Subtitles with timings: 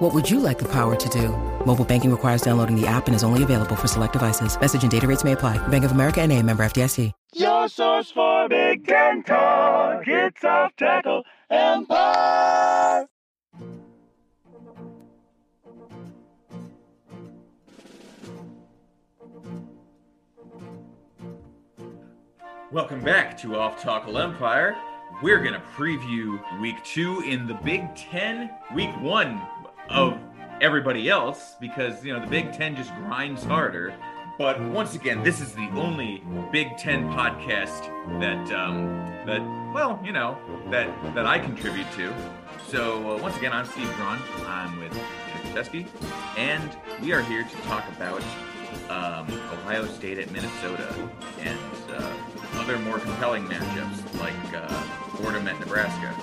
[0.00, 1.28] What would you like the power to do?
[1.66, 4.58] Mobile banking requires downloading the app and is only available for select devices.
[4.58, 5.58] Message and data rates may apply.
[5.68, 7.12] Bank of America and a member FDIC.
[7.34, 10.04] Your source for Big Ten talk.
[10.06, 13.08] It's off tackle empire.
[22.72, 24.78] Welcome back to Off Tackle Empire.
[25.22, 29.42] We're going to preview week two in the Big Ten, week one
[29.90, 30.18] of
[30.60, 33.92] everybody else, because, you know, the Big Ten just grinds harder.
[34.38, 37.82] But once again, this is the only Big Ten podcast
[38.20, 39.40] that, um, that
[39.74, 40.38] well, you know,
[40.70, 42.14] that, that I contribute to.
[42.68, 44.18] So uh, once again, I'm Steve Braun.
[44.46, 44.92] I'm with
[45.52, 45.86] Chesky,
[46.36, 46.70] and
[47.02, 48.22] we are here to talk about
[48.88, 50.94] um, Ohio State at Minnesota
[51.40, 51.58] and
[51.90, 52.12] uh,
[52.54, 54.68] other more compelling matchups like uh,
[55.16, 56.14] Fordham at Nebraska.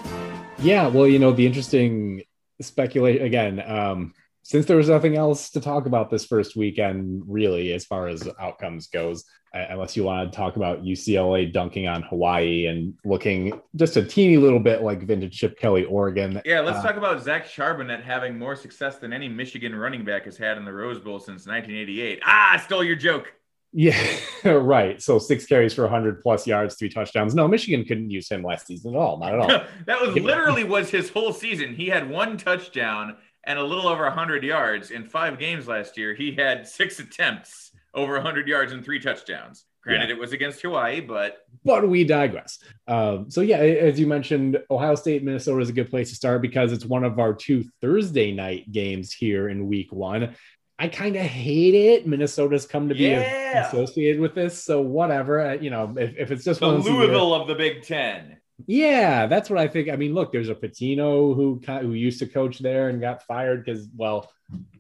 [0.60, 2.24] Yeah, well, you know, the interesting
[2.62, 4.14] speculation again, um,
[4.44, 8.28] since there was nothing else to talk about this first weekend, really, as far as
[8.40, 13.60] outcomes goes, uh, unless you want to talk about UCLA dunking on Hawaii and looking
[13.76, 16.42] just a teeny little bit like vintage Chip Kelly, Oregon.
[16.46, 20.24] Yeah, let's Uh, talk about Zach Charbonnet having more success than any Michigan running back
[20.26, 22.20] has had in the Rose Bowl since 1988.
[22.24, 23.34] Ah, I stole your joke.
[23.74, 24.02] Yeah,
[24.46, 25.02] right.
[25.02, 27.36] So six carries for 100 plus yards, three touchdowns.
[27.36, 29.20] No, Michigan couldn't use him last season at all.
[29.20, 29.68] Not at all.
[29.86, 31.76] that was literally was his whole season.
[31.76, 36.14] He had one touchdown and a little over 100 yards in five games last year.
[36.14, 39.66] He had six attempts over 100 yards and three touchdowns.
[39.88, 42.60] Granted, it was against Hawaii, but but we digress.
[42.90, 46.42] Um, so yeah, as you mentioned, Ohio State, Minnesota is a good place to start
[46.42, 50.36] because it's one of our two Thursday night games here in Week One.
[50.80, 52.06] I kind of hate it.
[52.08, 53.68] Minnesota's come to be Yeah.
[53.68, 55.42] associated with this, so whatever.
[55.42, 58.38] Uh, you know, if, if it's just the Louisville of the Big Ten.
[58.68, 59.90] yeah, that's what I think.
[59.90, 63.66] I mean, look, there's a Pitino who who used to coach there and got fired
[63.66, 64.32] because, well,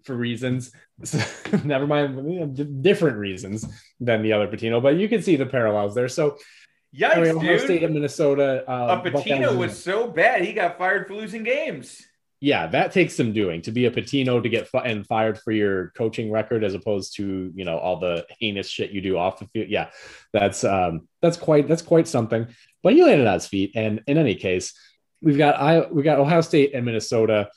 [0.04, 0.72] for reasons.
[1.04, 1.20] So,
[1.64, 3.68] never mind, you know, d- different reasons
[4.00, 6.08] than the other Pitino, but you can see the parallels there.
[6.08, 6.38] So,
[7.00, 7.62] anyway, Ohio dude.
[7.62, 8.64] State and Minnesota.
[8.68, 12.02] A Uh, Pitino was so bad he got fired for losing games.
[12.40, 15.90] Yeah, that takes some doing to be a Pitino to get and fired for your
[15.98, 19.48] coaching record as opposed to you know all the heinous shit you do off the
[19.48, 19.70] field.
[19.70, 19.90] Yeah,
[20.34, 22.48] that's um that's quite that's quite something.
[22.84, 24.74] But he landed on his feet, and in any case,
[25.22, 27.50] we've got I we got Ohio State and Minnesota.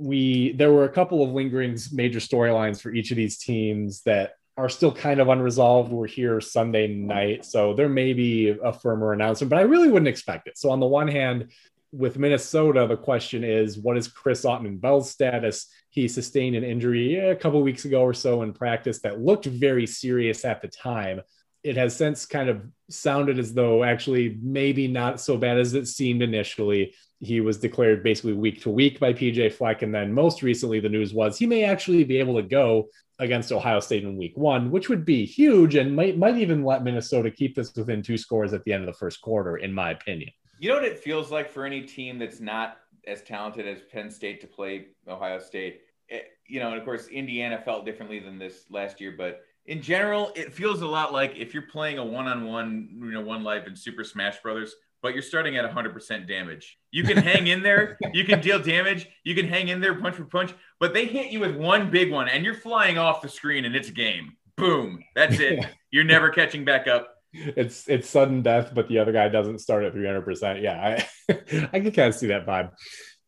[0.00, 4.32] We there were a couple of lingering major storylines for each of these teams that
[4.56, 5.92] are still kind of unresolved.
[5.92, 10.08] We're here Sunday night, so there may be a firmer announcement, but I really wouldn't
[10.08, 10.58] expect it.
[10.58, 11.50] So on the one hand,
[11.94, 15.68] with Minnesota, the question is, what is Chris Autman-Bell's status?
[15.90, 19.86] He sustained an injury a couple weeks ago or so in practice that looked very
[19.86, 21.20] serious at the time.
[21.62, 25.86] It has since kind of sounded as though actually maybe not so bad as it
[25.86, 26.94] seemed initially.
[27.20, 29.82] He was declared basically week to week by PJ Fleck.
[29.82, 32.88] And then most recently, the news was he may actually be able to go
[33.20, 36.82] against Ohio State in week one, which would be huge and might, might even let
[36.82, 39.92] Minnesota keep this within two scores at the end of the first quarter, in my
[39.92, 40.32] opinion.
[40.58, 44.10] You know what it feels like for any team that's not as talented as Penn
[44.10, 45.82] State to play Ohio State?
[46.08, 49.80] It- you know, and of course, Indiana felt differently than this last year, but in
[49.80, 53.66] general, it feels a lot like if you're playing a one-on-one, you know, one life
[53.66, 56.78] in Super Smash Brothers, but you're starting at 100% damage.
[56.90, 60.16] You can hang in there, you can deal damage, you can hang in there punch
[60.16, 63.28] for punch, but they hit you with one big one and you're flying off the
[63.28, 64.36] screen and it's a game.
[64.56, 65.02] Boom.
[65.14, 65.64] That's it.
[65.90, 67.13] You're never catching back up.
[67.34, 70.62] It's it's sudden death, but the other guy doesn't start at 300%.
[70.62, 71.34] Yeah, I,
[71.72, 72.70] I can kind of see that vibe.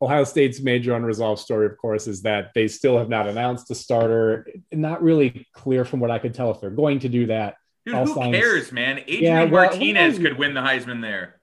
[0.00, 3.74] Ohio State's major unresolved story, of course, is that they still have not announced a
[3.74, 4.46] starter.
[4.72, 7.54] Not really clear from what I could tell if they're going to do that.
[7.86, 8.98] Dude, All who signs- cares, man?
[8.98, 11.40] Adrian Yeah, well, Martinez could win the Heisman there.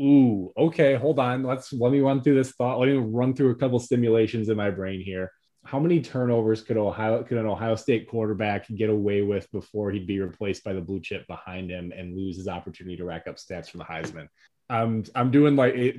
[0.00, 1.42] Ooh, okay, hold on.
[1.42, 2.78] Let's let me run through this thought.
[2.78, 5.30] Let me run through a couple stimulations in my brain here.
[5.64, 10.06] How many turnovers could Ohio could an Ohio State quarterback get away with before he'd
[10.06, 13.36] be replaced by the blue chip behind him and lose his opportunity to rack up
[13.36, 14.28] stats for the Heisman?
[14.68, 15.96] I'm I'm doing like it,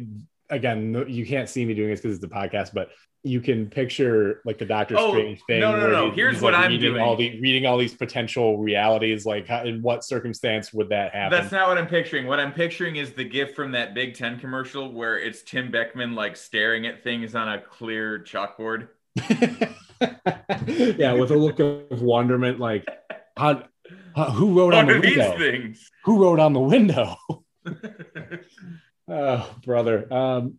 [0.50, 1.06] again.
[1.08, 2.90] You can't see me doing this because it's a podcast, but
[3.26, 5.62] you can picture like the Doctor Oh, Strange thing.
[5.62, 6.10] no, no, no.
[6.10, 7.02] he- Here's what like, I'm reading doing.
[7.02, 9.26] All the reading all these potential realities.
[9.26, 11.40] Like, how, in what circumstance would that happen?
[11.40, 12.28] That's not what I'm picturing.
[12.28, 16.16] What I'm picturing is the gif from that Big Ten commercial where it's Tim Beckman
[16.16, 18.90] like staring at things on a clear chalkboard.
[20.68, 22.88] yeah, with a look of wonderment, like
[23.38, 23.64] how
[24.16, 25.38] Uh, who wrote on the window?
[25.38, 25.90] things?
[26.06, 27.16] Who wrote on the window?
[29.08, 30.12] Oh, brother.
[30.14, 30.56] Um,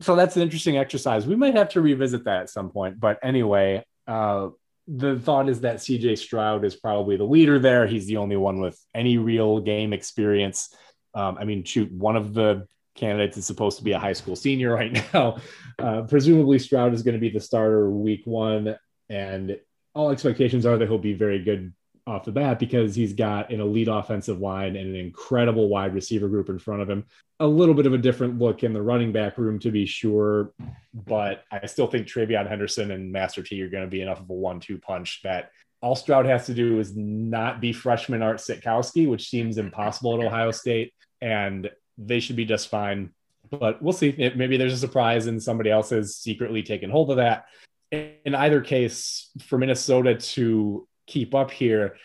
[0.00, 1.26] so that's an interesting exercise.
[1.26, 2.98] We might have to revisit that at some point.
[2.98, 4.48] But anyway, uh,
[4.86, 7.86] the thought is that CJ Stroud is probably the leader there.
[7.86, 10.74] He's the only one with any real game experience.
[11.14, 12.66] Um, I mean, shoot, one of the
[12.98, 15.38] candidates is supposed to be a high school senior right now.
[15.80, 18.76] Uh, presumably, Stroud is going to be the starter week one.
[19.08, 19.60] And
[19.94, 21.72] all expectations are that he'll be very good
[22.04, 26.28] off the bat because he's got an elite offensive line and an incredible wide receiver
[26.28, 27.04] group in front of him.
[27.38, 30.52] A little bit of a different look in the running back room to be sure,
[30.92, 34.30] but I still think TreVeyon Henderson and Master T are going to be enough of
[34.30, 35.50] a one-two punch that
[35.80, 40.26] all Stroud has to do is not be freshman Art Sitkowski, which seems impossible at
[40.26, 43.10] Ohio State, and they should be just fine.
[43.50, 44.14] But we'll see.
[44.36, 47.46] Maybe there's a surprise and somebody else has secretly taken hold of that.
[47.90, 51.96] In either case, for Minnesota to keep up here,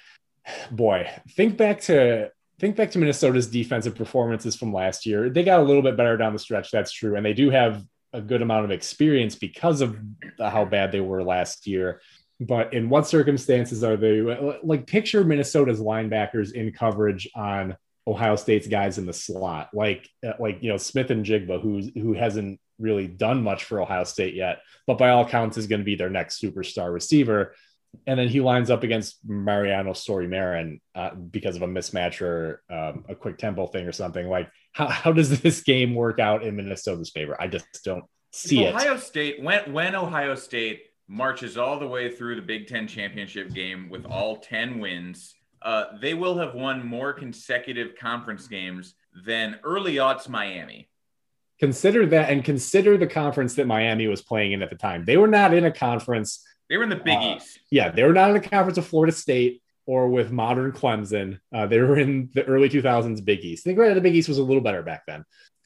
[0.72, 5.30] boy, think back to think back to Minnesota's defensive performances from last year.
[5.30, 7.84] They got a little bit better down the stretch, that's true, and they do have
[8.14, 9.98] a good amount of experience because of
[10.40, 12.00] how bad they were last year.
[12.40, 14.22] But in what circumstances are they
[14.64, 20.10] like picture Minnesota's linebackers in coverage on Ohio State's guys in the slot, like
[20.40, 24.98] like you know Smith-Njigba, who's who hasn't really done much for Ohio State yet, but
[24.98, 27.56] by all counts is going to be their next superstar receiver.
[28.08, 33.06] And then he lines up against Mariano Sori-Marin uh, because of a mismatch or um,
[33.08, 34.28] a quick tempo thing or something.
[34.28, 37.40] Like, how, how does this game work out in Minnesota's favor?
[37.40, 38.76] I just don't see If it.
[38.76, 43.54] Ohio State when when Ohio State marches all the way through the Big Ten championship
[43.54, 48.96] game with all ten wins, uh, they will have won more consecutive conference games
[49.26, 50.90] than early aughts Miami.
[51.60, 55.06] Consider that and consider the conference that Miami was playing in at the time.
[55.06, 57.60] They were not in a conference They were in the Big Uh, East.
[57.72, 61.40] yeah, they were not in a conference of Florida State or with modern Clemson.
[61.54, 63.66] Uh, they were in the early 2000s Big East.
[63.66, 65.24] I think right, the Big East was a little better back then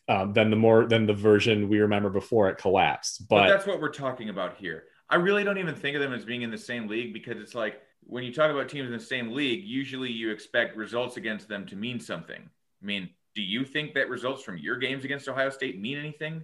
[0.10, 3.28] um, than the more than the version we remember before it collapsed.
[3.30, 4.86] But But, that's what we're talking about here.
[5.10, 7.56] I really don't even think of them as being in the same league because it's
[7.56, 11.48] like when you talk about teams in the same league, usually you expect results against
[11.48, 12.42] them to mean something.
[12.42, 16.44] I mean, do you think that results from your games against Ohio State mean anything?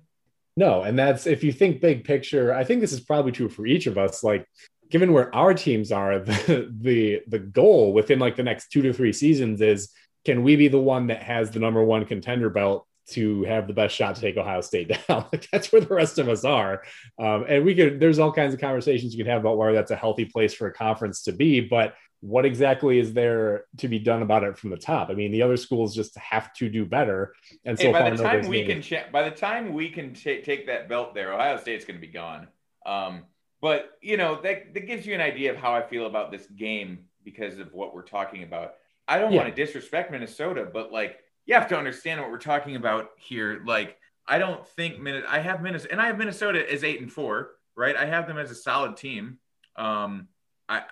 [0.56, 2.54] no, and that's if you think big picture.
[2.54, 4.24] I think this is probably true for each of us.
[4.24, 4.48] Like,
[4.92, 8.94] given where our teams are, the the the goal within like the next two to
[8.94, 9.90] three seasons is
[10.26, 13.74] can we be the one that has the number one contender belt to have the
[13.74, 15.26] best shot to take Ohio State down?
[15.32, 16.84] like that's where the rest of us are.
[17.20, 19.92] Um, and we could there's all kinds of conversations you can have about where that's
[19.92, 24.00] a healthy place for a conference to be, but what exactly is there to be
[24.00, 25.10] done about it from the top?
[25.10, 27.34] I mean, the other schools just have to do better.
[27.66, 30.14] And so Hey, by far, the time we can cha- by the time we can
[30.14, 32.48] ta- take that belt there, Ohio State's going to be gone.
[32.86, 33.24] Um,
[33.62, 36.46] but you know that that gives you an idea of how I feel about this
[36.48, 38.76] game because of what we're talking about.
[39.06, 39.44] I don't Yeah.
[39.44, 43.62] want to disrespect Minnesota, but like you have to understand what we're talking about here.
[43.66, 43.98] Like
[44.28, 45.34] I don't think Minnesota.
[45.34, 47.96] I have Minnesota, and I have Minnesota as eight and four, right?
[47.96, 49.40] I have them as a solid team.
[49.76, 50.28] Um,
[50.70, 50.84] I,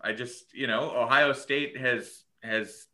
[0.00, 2.86] I just you know Ohio State has has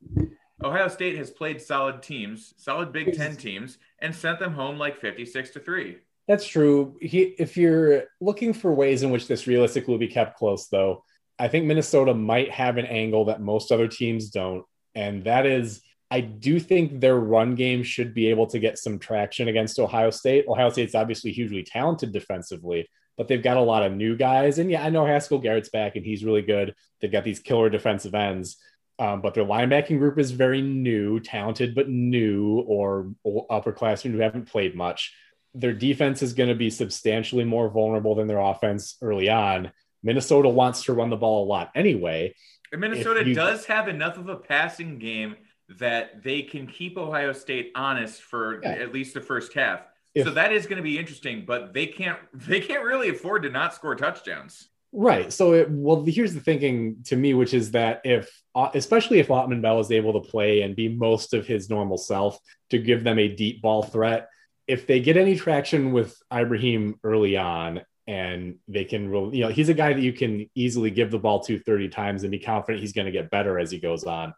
[0.62, 5.00] Ohio State has played solid teams, solid Big Ten teams, and sent them home like
[5.00, 5.99] fifty-six to three.
[6.26, 6.97] That's true.
[7.02, 11.05] He, if you're looking for ways in which this realistically will be kept close, though,
[11.38, 14.64] I think Minnesota might have an angle that most other teams don't.
[14.94, 18.99] And that is, I do think their run game should be able to get some
[18.99, 20.47] traction against Ohio State.
[20.49, 24.59] Ohio State's obviously hugely talented defensively, but they've got a lot of new guys.
[24.59, 26.75] And yeah, I know Haskell Garrett's back and he's really good.
[27.00, 28.57] They've got these killer defensive ends.
[28.97, 34.49] Um, but their linebacking group is very new, talented, but new or upperclassmen who haven't
[34.49, 35.12] played much
[35.55, 39.71] their defense is going to be substantially more vulnerable than their offense early on.
[40.02, 42.35] Minnesota wants to run the ball a lot anyway.
[42.73, 45.37] And Minnesota you- does have enough of a passing game
[45.68, 48.71] that they can keep Ohio State honest for Yeah.
[48.73, 49.80] at least the first half.
[50.14, 53.42] If- so that is going to be interesting, but they can't they can't really afford
[53.42, 54.68] to not score touchdowns.
[54.97, 55.33] Right.
[55.33, 59.26] So, it, well, here's the thinking to me, which is that if, uh, especially if
[59.26, 62.38] Autman-Bell is able to play and be most of his normal self
[62.71, 64.28] to give them a deep ball threat,
[64.68, 69.68] if they get any traction with Ibrahim early on and they can, you know, he's
[69.68, 72.80] a guy that you can easily give the ball to 30 times and be confident
[72.80, 74.33] he's going to get better as he goes on.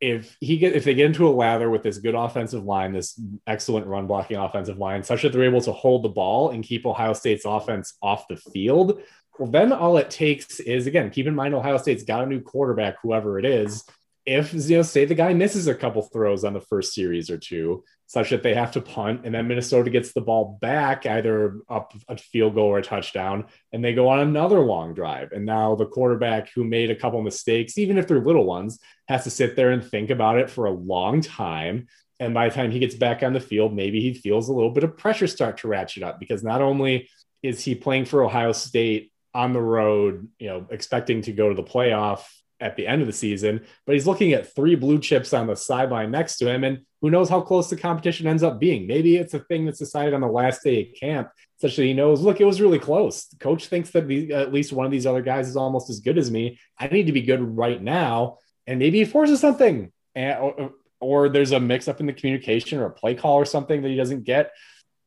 [0.00, 3.18] If he get if they get into a lather with this good offensive line, this
[3.46, 6.84] excellent run blocking offensive line, such that they're able to hold the ball and keep
[6.84, 9.00] Ohio State's offense off the field,
[9.38, 12.40] well, then all it takes is again, keep in mind Ohio State's got a new
[12.40, 13.84] quarterback, whoever it is.
[14.24, 17.38] If you know, say the guy misses a couple throws on the first series or
[17.38, 21.58] two, such that they have to punt, and then Minnesota gets the ball back, either
[21.68, 25.32] up a field goal or a touchdown, and they go on another long drive.
[25.32, 29.24] And now the quarterback who made a couple mistakes, even if they're little ones, has
[29.24, 31.86] to sit there and think about it for a long time.
[32.18, 34.70] And by the time he gets back on the field, maybe he feels a little
[34.70, 37.08] bit of pressure start to ratchet up because not only
[37.42, 41.54] is he playing for Ohio State on the road, you know, expecting to go to
[41.54, 42.24] the playoff
[42.58, 45.54] at the end of the season, but he's looking at three blue chips on the
[45.54, 46.64] sideline next to him.
[46.64, 48.86] And who knows how close the competition ends up being?
[48.86, 51.28] Maybe it's a thing that's decided on the last day of camp,
[51.60, 53.26] such that he knows, look, it was really close.
[53.26, 56.00] The coach thinks that the, at least one of these other guys is almost as
[56.00, 56.58] good as me.
[56.80, 58.38] I need to be good right now.
[58.66, 62.78] And maybe he forces something, and, or, or there's a mix up in the communication
[62.78, 64.52] or a play call or something that he doesn't get.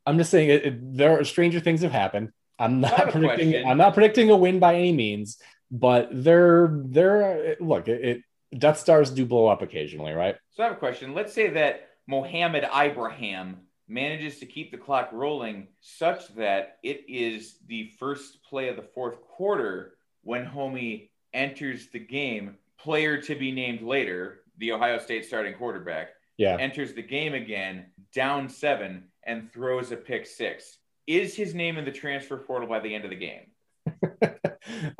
[0.05, 2.31] I'm just saying it, it, there are stranger things have happened.
[2.57, 3.51] I'm not predicting.
[3.51, 3.67] Question.
[3.67, 5.37] I'm not predicting a win by any means,
[5.71, 7.87] but they're they're look.
[7.87, 10.35] It, it, Death Stars do blow up occasionally, right?
[10.51, 11.13] So I have a question.
[11.13, 17.57] Let's say that Mohammed Ibrahim manages to keep the clock rolling such that it is
[17.67, 22.55] the first play of the fourth quarter when Homie enters the game.
[22.81, 26.57] Player to be named later, the Ohio State starting quarterback, yeah.
[26.59, 31.85] enters the game again, down seven, and throws a pick six is his name in
[31.85, 33.47] the transfer portal by the end of the game?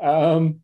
[0.00, 0.60] um,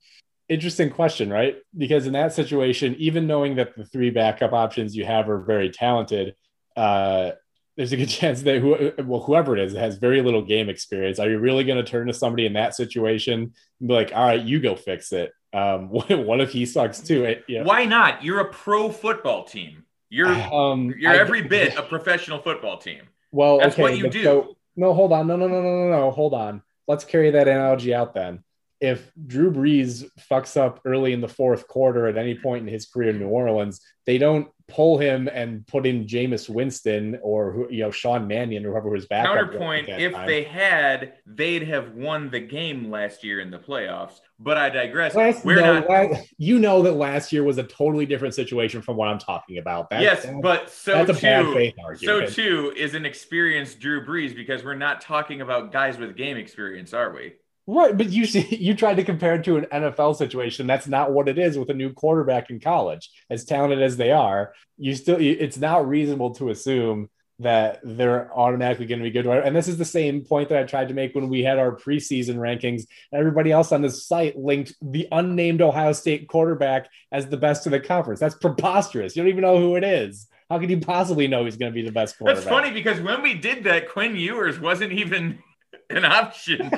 [0.49, 1.57] interesting question, right?
[1.77, 5.71] Because in that situation, even knowing that the three backup options you have are very
[5.71, 6.35] talented,
[6.77, 7.31] uh,
[7.77, 11.21] there's a good chance that who, well, whoever it is has very little game experience.
[11.21, 14.27] Are you really going to turn to somebody in that situation and be like, all
[14.27, 15.31] right, you go fix it?
[15.57, 17.25] Um, what, if he sucks too?
[17.25, 18.23] It, you know, Why not?
[18.23, 19.85] You're a pro football team.
[20.11, 23.03] You're um, you're I, every bit a professional football team.
[23.33, 24.23] Well, that's okay, what you do.
[24.23, 25.27] So, no, hold on.
[25.27, 26.11] No, no, no, no, no, no.
[26.11, 26.63] Hold on.
[26.87, 28.45] Let's carry that analogy out then.
[28.79, 32.85] If Drew Brees fucks up early in the fourth quarter at any point in his
[32.85, 37.69] career in New Orleans, they don't pull him and put in Jameis Winston or who
[37.71, 39.27] you know Sean Mannion or whoever was back.
[39.27, 40.27] Counterpoint: If time.
[40.27, 44.21] they had, they'd have won the game last year in the playoffs.
[44.39, 45.15] But I digress.
[45.15, 45.89] Last, We're no, not.
[45.89, 49.59] Last, you know that last year was a totally different situation from what I'm talking
[49.59, 49.89] about.
[49.91, 51.73] That, yes, but so too.
[51.97, 56.37] So too is an experienced Drew Brees because we're not talking about guys with game
[56.37, 57.35] experience, are we?
[57.67, 60.67] Right, but you see, you tried to compare it to an NFL situation.
[60.67, 63.11] That's not what it is with a new quarterback in college.
[63.31, 67.09] As talented as they are, you still it's not reasonable to assume
[67.39, 69.27] that they're automatically going to be good.
[69.27, 71.77] And this is the same point that I tried to make when we had our
[71.77, 72.85] preseason rankings.
[73.13, 77.73] Everybody else on this site linked the unnamed Ohio State quarterback as the best of
[77.73, 78.21] the conference.
[78.21, 79.15] That's preposterous.
[79.15, 80.29] You don't even know who it is.
[80.49, 82.45] How could you possibly know he's going to be the best quarterback?
[82.45, 85.39] That's funny because when we did that, Quinn Ewers wasn't even
[85.91, 86.59] an option.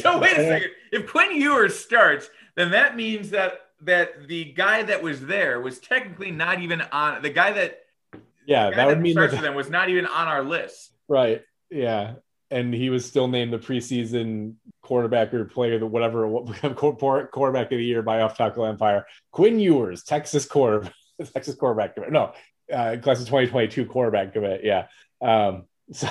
[0.00, 0.70] so wait a second.
[0.92, 5.78] If Quinn Ewers starts, then that means that that the guy that was there was
[5.78, 7.80] technically not even on the guy that
[8.46, 10.92] yeah guy that would mean that them was not even on our list.
[11.08, 11.42] Right.
[11.70, 12.14] Yeah.
[12.50, 16.28] And he was still named the preseason quarterback or player, the whatever
[16.74, 19.06] quarterback of the year by Off Tackle Empire.
[19.32, 20.92] Quinn Ewers, Texas quarterback,
[21.32, 21.96] Texas quarterback.
[22.10, 22.32] No,
[22.72, 24.62] uh, class of 2022 quarterback commit.
[24.62, 24.86] Yeah.
[25.20, 26.08] Um, so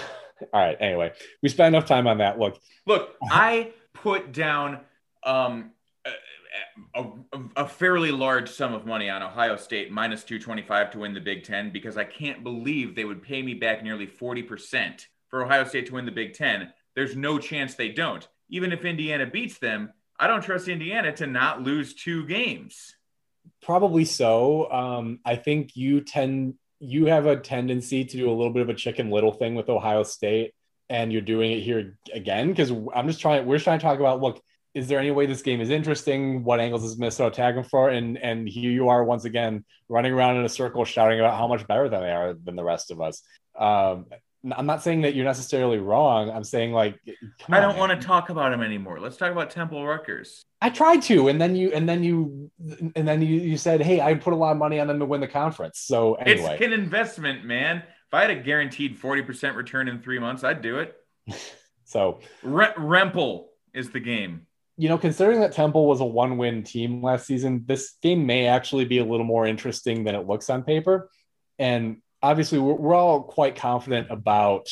[0.53, 0.77] all right.
[0.79, 2.39] Anyway, we spent enough time on that.
[2.39, 4.79] Look, look, I put down
[5.23, 5.71] um,
[6.95, 11.13] a, a, a, fairly large sum of money on Ohio State minus 225 to win
[11.13, 15.43] the Big Ten because I can't believe they would pay me back nearly 40% for
[15.43, 16.73] Ohio State to win the Big Ten.
[16.95, 18.27] There's no chance they don't.
[18.49, 22.95] Even if Indiana beats them, I don't trust Indiana to not lose two games.
[23.61, 24.71] Probably so.
[24.71, 28.69] Um, I think you tend you have a tendency to do a little bit of
[28.69, 30.53] a chicken little thing with Ohio State,
[30.89, 33.45] and you're doing it here again because I'm just trying.
[33.45, 34.41] We're just trying to talk about look.
[34.73, 36.43] Is there any way this game is interesting?
[36.43, 37.89] What angles is Minnesota tagging for?
[37.89, 41.47] And and here you are once again running around in a circle, shouting about how
[41.47, 43.21] much better than they are than the rest of us.
[43.57, 44.07] Um,
[44.51, 46.29] I'm not saying that you're necessarily wrong.
[46.29, 46.99] I'm saying like
[47.49, 48.99] I don't want to talk about him anymore.
[48.99, 50.43] Let's talk about Temple Rutgers.
[50.61, 52.51] I tried to, and then you and then you
[52.95, 55.05] and then you, you said, "Hey, I put a lot of money on them to
[55.05, 57.77] win the conference." So anyway, it's an investment, man.
[57.77, 60.95] If I had a guaranteed 40% return in three months, I'd do it.
[61.85, 64.45] so Re- Rempel is the game.
[64.77, 68.85] You know, considering that Temple was a one-win team last season, this game may actually
[68.85, 71.09] be a little more interesting than it looks on paper.
[71.59, 74.69] And obviously we're, we're all quite confident about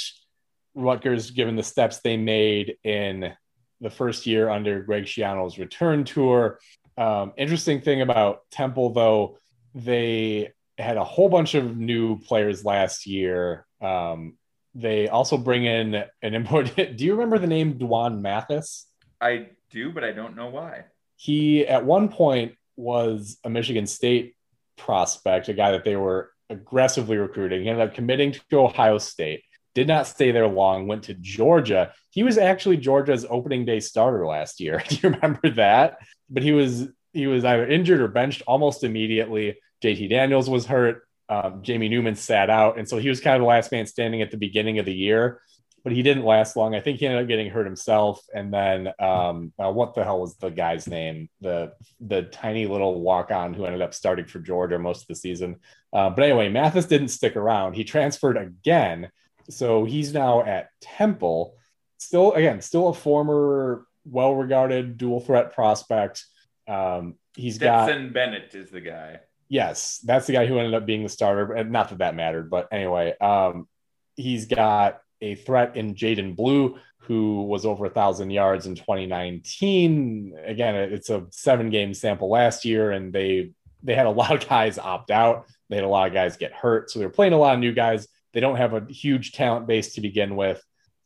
[0.73, 3.33] Rutgers given the steps they made in
[3.81, 6.59] the first year under Greg Schiano's return tour.
[6.97, 9.37] Um, interesting thing about Temple, though,
[9.75, 13.65] they had a whole bunch of new players last year.
[13.81, 14.37] Um,
[14.73, 16.97] they also bring in an important.
[16.97, 18.87] Do you remember the name Dwan Mathis?
[19.19, 20.85] I do, but I don't know why.
[21.15, 24.35] He at one point was a Michigan State
[24.77, 27.63] prospect, a guy that they were aggressively recruiting.
[27.63, 29.43] He ended up committing to Ohio State,
[29.73, 31.93] did not stay there long, went to Georgia.
[32.11, 34.83] He was actually Georgia's opening day starter last year.
[34.87, 35.97] Do you remember that?
[36.29, 39.57] But he was he was either injured or benched almost immediately.
[39.83, 41.03] JT Daniels was hurt.
[41.27, 42.77] Um, Jamie Newman sat out.
[42.77, 44.93] And so he was kind of the last man standing at the beginning of the
[44.93, 45.41] year,
[45.83, 46.75] but he didn't last long.
[46.75, 48.23] I think he ended up getting hurt himself.
[48.33, 51.29] And then um, uh, what the hell was the guy's name?
[51.41, 55.15] The the tiny little walk on who ended up starting for Georgia most of the
[55.15, 55.57] season.
[55.91, 57.73] Uh, but anyway, Mathis didn't stick around.
[57.73, 59.09] He transferred again.
[59.49, 61.55] So he's now at Temple.
[61.97, 66.25] Still, again, still a former well regarded dual threat prospect.
[66.67, 69.19] Um, he's Stetson got Bennett is the guy.
[69.49, 71.63] Yes, that's the guy who ended up being the starter.
[71.63, 73.67] Not that that mattered, but anyway, um,
[74.15, 80.35] he's got a threat in Jadan Blue, who was over a thousand yards in 2019.
[80.45, 83.51] Again, it's a seven game sample last year, and they
[83.83, 85.45] they had a lot of guys opt out.
[85.69, 87.73] They had a lot of guys get hurt, so they're playing a lot of new
[87.73, 88.07] guys.
[88.33, 90.63] They don't have a huge talent base to begin with.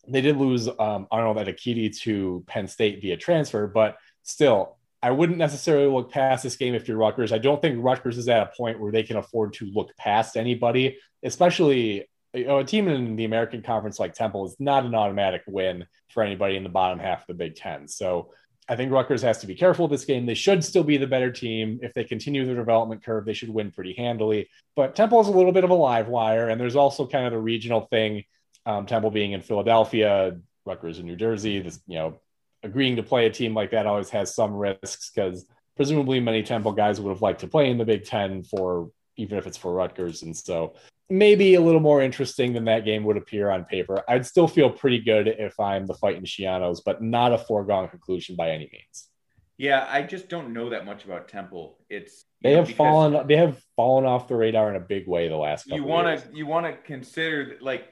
[0.08, 5.38] They did lose um, Arnold Ebiketie to Penn State via transfer, but still, I wouldn't
[5.38, 7.32] necessarily look past this game if you're Rutgers.
[7.32, 10.36] I don't think Rutgers is at a point where they can afford to look past
[10.36, 14.96] anybody, especially you know, a team in the American Conference like Temple is not an
[14.96, 17.88] automatic win for anybody in the bottom half of the Big Ten.
[17.88, 18.32] So
[18.68, 20.26] I think Rutgers has to be careful this game.
[20.26, 21.80] They should still be the better team.
[21.84, 24.50] If they continue their development curve, they should win pretty handily.
[24.76, 27.32] But Temple is a little bit of a live wire, and there's also kind of
[27.32, 28.24] the regional thing.
[28.66, 31.62] Um, Temple being in Philadelphia, Rutgers in New Jersey.
[31.62, 32.20] This, you know,
[32.64, 36.72] agreeing to play a team like that always has some risks because presumably many Temple
[36.72, 39.72] guys would have liked to play in the Big Ten for even if it's for
[39.74, 40.24] Rutgers.
[40.24, 40.74] And so
[41.10, 44.04] maybe a little more interesting than that game would appear on paper.
[44.08, 48.36] I'd still feel pretty good if I'm the fighting Schianos, but not a foregone conclusion
[48.36, 49.10] by any means.
[49.58, 51.78] Yeah, I just don't know that much about Temple.
[51.90, 55.30] It's they know, have fallen they have fallen off the radar in a big way
[55.30, 57.88] the last couple you want to you want to consider like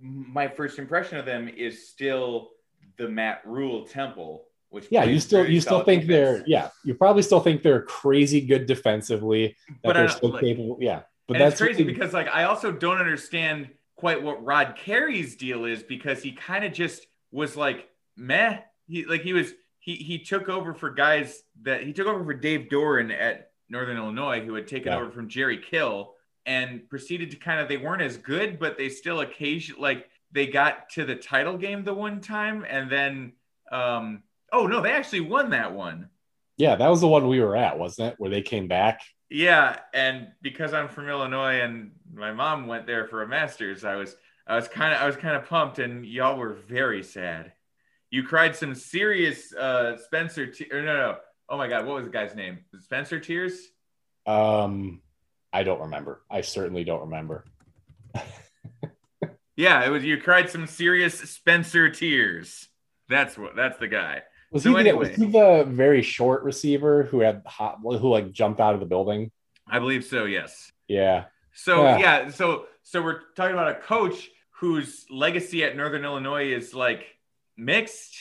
[0.00, 2.50] my first impression of them is still
[2.98, 6.42] the Matt Rhule Temple, which yeah, you still you still think defense.
[6.42, 10.42] they're yeah, you probably still think they're crazy good defensively, that but they're still like,
[10.42, 10.78] capable.
[10.80, 15.36] Yeah, but that's crazy really, because like I also don't understand quite what Rod Carey's
[15.36, 18.58] deal is because he kind of just was like meh.
[18.86, 22.34] He like he was he he took over for guys that he took over for
[22.34, 24.98] Dave Doeren at Northern Illinois, who had taken yeah.
[24.98, 28.88] over from Jerry Kill, and proceeded to kind of they weren't as good, but they
[28.88, 33.32] still occasion like they got to the title game the one time and then
[33.72, 34.22] um
[34.52, 36.08] oh no they actually won that one
[36.56, 39.78] yeah that was the one we were at wasn't it where they came back yeah
[39.92, 44.14] and because i'm from illinois and my mom went there for a master's i was
[44.46, 47.52] i was kind of i was kind of pumped and y'all were very sad.
[48.10, 51.16] You cried some serious uh spencer te- or no no.
[51.48, 52.60] Oh my god what was the guy's name?
[52.80, 53.58] Spencer tears?
[54.26, 55.02] Um
[55.52, 56.22] i don't remember.
[56.30, 57.44] I certainly don't remember.
[59.56, 62.68] Yeah, it was you cried some serious Spencer tears.
[63.08, 64.22] That's what that's the guy.
[64.52, 68.32] Was, so he, anyway, was he the very short receiver who had hot who like
[68.32, 69.30] jumped out of the building?
[69.68, 70.70] I believe so, yes.
[70.88, 71.24] Yeah.
[71.52, 76.52] So yeah, yeah so so we're talking about a coach whose legacy at Northern Illinois
[76.52, 77.06] is like
[77.56, 78.16] mixed,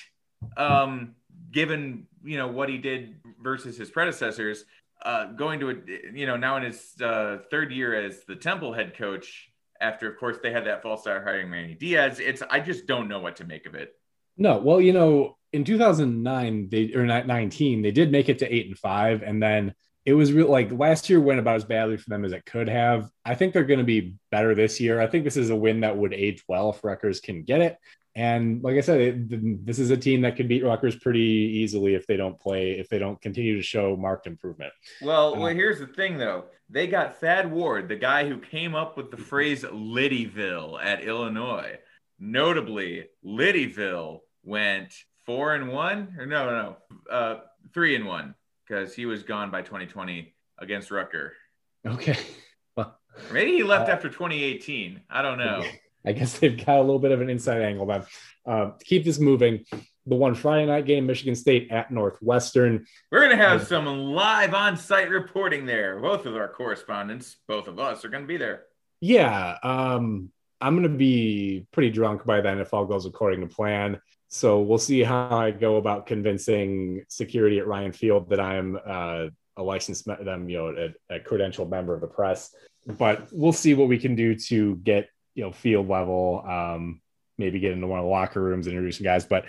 [0.58, 1.16] um,
[1.52, 4.66] given you know what he did versus his predecessors.
[5.04, 5.76] Uh, going to a
[6.14, 10.18] you know now in his uh, third year as the Temple head coach, after of
[10.18, 12.20] course they had that false start hiring Manny Diaz.
[12.20, 13.94] It's I just don't know what to make of it.
[14.38, 18.68] No, well, you know, in 2009 they or 19 they did make it to 8
[18.68, 19.74] and 5 and then
[20.06, 22.70] it was real like last year went about as badly for them as it could
[22.70, 23.10] have.
[23.26, 25.02] I think they're going to be better this year.
[25.02, 27.78] I think this is a win that would age well if Rutgers can get it.
[28.14, 31.96] And like I said, it, this is a team that can beat Rutgers pretty easily
[31.96, 34.72] if they don't play, if they don't continue to show marked improvement.
[35.02, 36.46] Well, uh, well, here's the thing though.
[36.70, 41.80] They got Thad Ward, the guy who came up with the phrase Liddyville at Illinois.
[42.20, 44.94] Notably, Liddyville went
[45.26, 46.78] four and one, or no, no,
[47.12, 47.40] uh,
[47.74, 51.34] three and one, because he was gone by 2020 against Rucker.
[51.86, 52.18] Okay.
[52.78, 53.00] Well,
[53.32, 55.00] maybe he left uh, after 2018.
[55.10, 55.64] I don't know.
[56.06, 57.86] I guess they've got a little bit of an inside angle.
[57.86, 58.06] But
[58.46, 59.64] uh, to keep this moving,
[60.06, 62.86] the one Friday night game, Michigan State at Northwestern.
[63.12, 66.00] We're going to have uh, some live on site reporting there.
[66.00, 68.64] Both of our correspondents, both of us, are going to be there.
[69.02, 69.58] Yeah.
[69.64, 70.32] Um,
[70.62, 74.00] I'm going to be pretty drunk by then if all goes according to plan.
[74.28, 79.28] So we'll see how I go about convincing security at Ryan Field that I'm uh,
[79.58, 82.54] a licensed, them, you know, a, a credentialed member of the press.
[82.86, 87.02] But we'll see what we can do to get you know field level um
[87.38, 89.46] maybe get into one of the locker rooms and introduce some guys but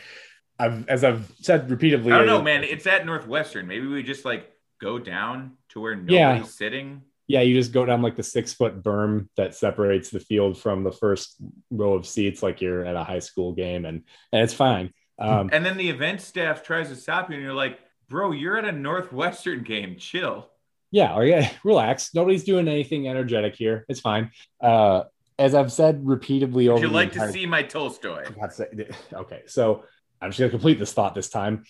[0.58, 4.24] i've as i've said repeatedly i don't know man it's at northwestern maybe we just
[4.24, 6.42] like go down to where nobody's yeah.
[6.42, 10.58] sitting yeah you just go down like the six foot berm that separates the field
[10.58, 11.36] from the first
[11.70, 15.48] row of seats like you're at a high school game and and it's fine um,
[15.52, 18.64] and then the event staff tries to stop you and you're like Bro, you're at
[18.64, 19.96] a Northwestern game.
[19.98, 20.48] Chill.
[20.90, 22.14] Yeah, or yeah, relax.
[22.14, 23.84] Nobody's doing anything energetic here.
[23.88, 24.30] It's fine.
[24.60, 25.04] Uh,
[25.38, 26.80] as I've said repeatedly over.
[26.80, 28.24] Would you like entire- to see my Tolstoy?
[29.12, 29.84] Okay, so
[30.20, 31.64] I'm just gonna complete this thought this time.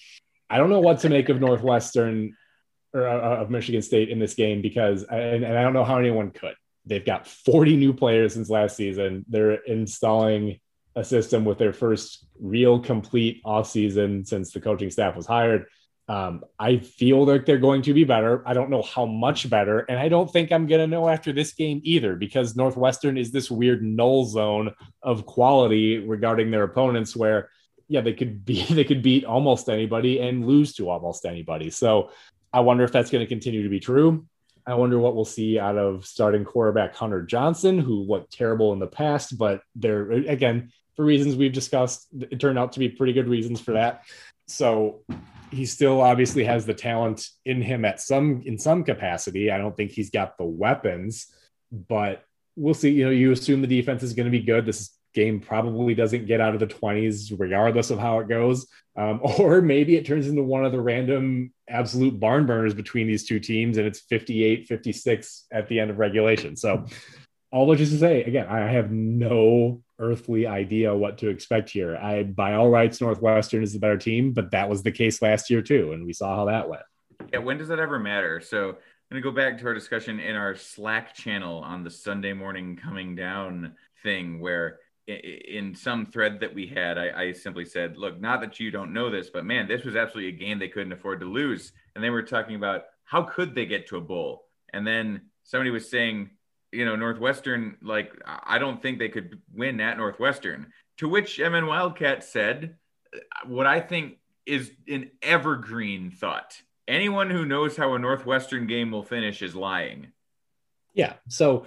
[0.49, 2.37] I don't know what to make of Northwestern
[2.97, 5.99] or uh, of Michigan State in this game because, and, and I don't know how
[5.99, 6.55] anyone could.
[6.87, 9.25] They've got 40 new players since last season.
[9.29, 10.61] They're installing
[10.95, 15.67] a system with their first real complete offseason since the coaching staff was hired.
[16.09, 18.43] Um, I feel like they're going to be better.
[18.47, 19.81] I don't know how much better.
[19.81, 23.33] And I don't think I'm going to know after this game either because Northwestern is
[23.33, 27.51] this weird null zone of quality regarding their opponents where,
[27.89, 31.71] yeah, they could be, they could beat almost anybody and lose to almost anybody.
[31.71, 32.11] So
[32.57, 34.25] I wonder if that's going to continue to be true.
[34.67, 38.79] I wonder what we'll see out of starting quarterback Hunter Johnson, who looked terrible in
[38.79, 42.09] the past, but they're again for reasons we've discussed.
[42.19, 44.05] It turned out to be pretty good reasons for that.
[44.49, 45.03] So
[45.51, 49.51] he still obviously has the talent in him at some in some capacity.
[49.51, 51.27] I don't think he's got the weapons,
[51.71, 52.25] but
[52.57, 52.89] we'll see.
[52.89, 54.65] You know, you assume the defense is going to be good.
[54.65, 58.67] This game probably doesn't get out of the 20s regardless of how it goes
[58.97, 63.27] um, or maybe it turns into one of the random absolute barn burners between these
[63.27, 66.57] two teams and it's 58 56 at the end of regulation.
[66.57, 66.85] So
[67.53, 71.97] all just to say again i have no earthly idea what to expect here.
[71.97, 75.49] I by all rights northwestern is the better team but that was the case last
[75.49, 76.83] year too and we saw how that went.
[77.33, 78.41] Yeah, when does that ever matter?
[78.41, 78.77] So I'm
[79.11, 83.15] gonna go back to our discussion in our Slack channel on the Sunday morning coming
[83.15, 88.41] down thing, where in some thread that we had, I, I simply said, "Look, not
[88.41, 91.21] that you don't know this, but man, this was absolutely a game they couldn't afford
[91.21, 94.87] to lose." And they were talking about how could they get to a bowl, and
[94.87, 96.31] then somebody was saying,
[96.73, 100.73] you know, Northwestern, like I don't think they could win at Northwestern.
[100.99, 102.77] To which MN Wildcat said,
[103.15, 106.61] uh, what I think is an evergreen thought.
[106.89, 110.13] Anyone who knows how a Northwestern game will finish is lying.
[110.95, 111.15] Yeah.
[111.29, 111.67] So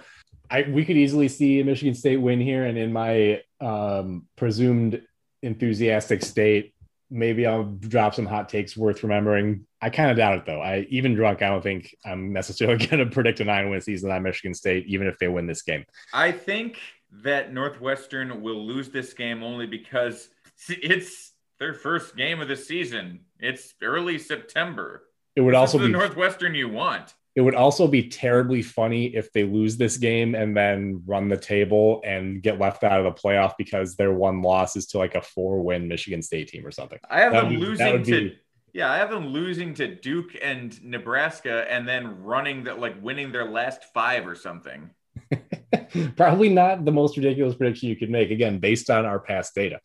[0.50, 5.02] I we could easily see a Michigan State win here, and in my um, presumed
[5.42, 6.74] enthusiastic state,
[7.10, 9.66] maybe I'll drop some hot takes worth remembering.
[9.80, 10.60] I kind of doubt it though.
[10.60, 14.10] I even drunk, I don't think I'm necessarily going to predict a nine win season
[14.10, 15.84] on Michigan State, even if they win this game.
[16.12, 16.78] I think
[17.22, 20.28] that Northwestern will lose this game only because
[20.68, 23.20] it's their first game of the season.
[23.38, 25.04] It's early September.
[25.36, 27.14] It would This also is the be Northwestern you want.
[27.40, 31.38] It would also be terribly funny if they lose this game and then run the
[31.38, 35.14] table and get left out of the playoff because their one loss is to like
[35.14, 36.98] a four win Michigan State team or something.
[37.08, 38.38] I have That them would losing to be-
[38.74, 43.32] yeah, I have them losing to Duke and Nebraska and then running that like winning
[43.32, 44.90] their last five or something.
[46.16, 49.80] Probably not the most ridiculous prediction you could make, again, based on our past data.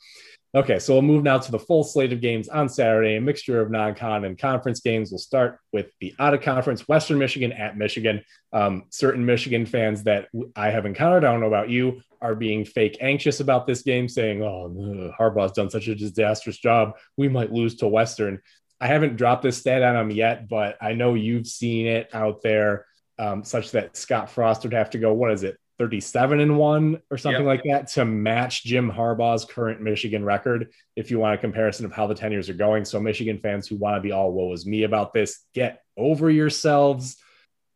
[0.55, 3.59] Okay, so we'll move now to the full slate of games on Saturday, a mixture
[3.59, 5.11] of non con and conference games.
[5.11, 8.23] We'll start with the out of conference Western Michigan at Michigan.
[8.53, 12.63] Um, certain Michigan fans that I have encountered, I don't know about you, are being
[12.63, 16.93] fake anxious about this game, saying, oh, ugh, Harbaugh's done such a disastrous job.
[17.17, 18.41] We might lose to Western.
[18.79, 22.41] I haven't dropped this stat on them yet, but I know you've seen it out
[22.41, 22.85] there
[23.19, 27.01] um, such that Scott Frost would have to go, what is it, 37 and one
[27.11, 27.47] or something Yep.
[27.47, 30.71] like that to match Jim Harbaugh's current Michigan record.
[30.95, 32.85] If you want a comparison of how the 10 years are going.
[32.85, 36.29] So, Michigan fans who want to be all woe is me about this, get over
[36.29, 37.17] yourselves.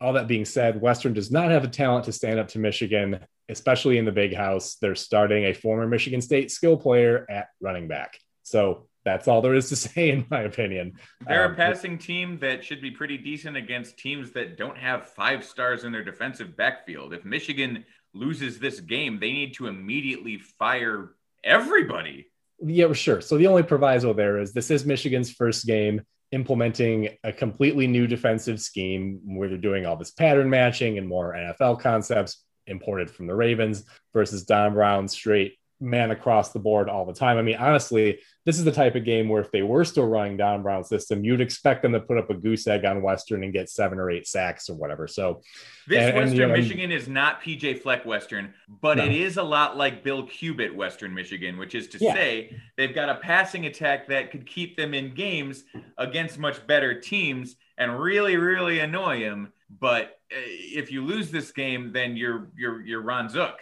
[0.02, 3.20] All that being said, Western does not have the talent to stand up to Michigan,
[3.50, 4.76] especially in the big house.
[4.82, 8.18] They're starting a former Michigan State skill player at running back.
[8.44, 10.94] So, that's all there is to say, in my opinion.
[11.28, 15.10] They're Um, a passing team that should be pretty decent against teams that don't have
[15.10, 17.14] five stars in their defensive backfield.
[17.14, 22.28] If Michigan loses this game, they need to immediately fire everybody.
[22.62, 23.22] Yeah, sure.
[23.22, 28.06] So the only proviso there is this is Michigan's first game implementing a completely new
[28.06, 33.28] defensive scheme where they're doing all this pattern matching and more NFL concepts imported from
[33.28, 37.38] the Ravens versus Don Brown straight man across the board all the time.
[37.38, 40.36] I mean, honestly, this is the type of game where if they were still running
[40.38, 43.54] Don Brown's system, you'd expect them to put up a goose egg on Western and
[43.54, 45.08] get seven or eight sacks or whatever.
[45.08, 45.42] So
[45.88, 49.06] This And- and, Western you know, Michigan is not PJ Fleck Western, but No.
[49.06, 52.14] it is a lot like Bill Cubit Western Michigan, which is to Yeah.
[52.14, 55.64] say they've got a passing attack that could keep them in games
[55.98, 59.54] against much better teams and really, really annoy them.
[59.80, 63.58] But uh, if you lose this game, then you're you're you're Ron Zook.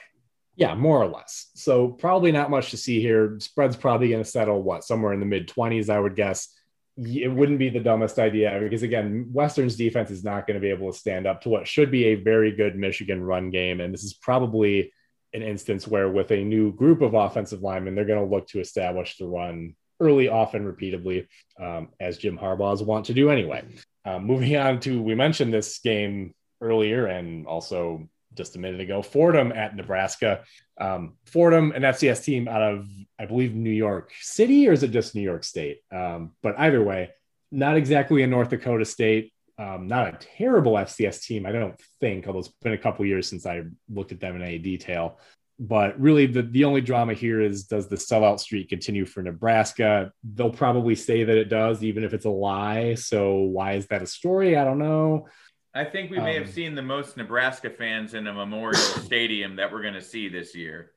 [0.57, 1.51] Yeah, more or less.
[1.53, 3.37] So probably not much to see here.
[3.39, 6.49] Spread's probably going to settle what somewhere in the mid 20s, I would guess.
[6.97, 10.71] It wouldn't be the dumbest idea because again, Western's defense is not going to be
[10.71, 13.93] able to stand up to what should be a very good Michigan run game, and
[13.93, 14.91] this is probably
[15.33, 18.59] an instance where with a new group of offensive linemen, they're going to look to
[18.59, 21.27] establish the run early, often, repeatedly,
[21.61, 23.63] um, as Jim Harbaugh's want to do anyway.
[24.05, 29.01] Uh, moving on to, we mentioned this game earlier and also just a minute ago.
[29.01, 30.43] Fordham at Nebraska.
[30.79, 32.87] Um, Fordham, an FCS team out of,
[33.19, 35.79] I believe, New York City, or is it just New York State?
[35.91, 37.09] Um, but either way,
[37.51, 39.33] not exactly a North Dakota State.
[39.59, 43.27] Um, not a terrible FCS team, I don't think, although it's been a couple years
[43.27, 45.19] since I looked at them in any detail.
[45.59, 50.11] But really, the, the only drama here is does the sellout streak continue for Nebraska?
[50.23, 52.93] They'll probably say that it does, even if it's a lie.
[52.93, 54.55] So, why is that a story?
[54.55, 55.27] I don't know.
[55.77, 58.73] I think we may have Um, seen the most Nebraska fans in a Memorial
[59.05, 60.91] Stadium that we're going to see this year.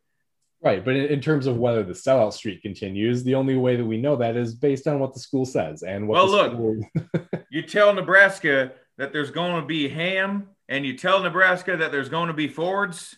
[0.62, 0.84] Right.
[0.84, 3.96] But in, in terms of whether the sellout streak continues, the only way that we
[4.00, 6.52] know that is based on what the school says and what Well, look.
[6.52, 11.90] school- You tell Nebraska that there's going to be ham, and you tell Nebraska that
[11.90, 13.16] there's going to be Fords.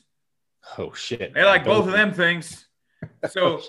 [0.78, 1.34] oh, shit.
[1.34, 2.66] They like both of them things.
[3.30, 3.60] So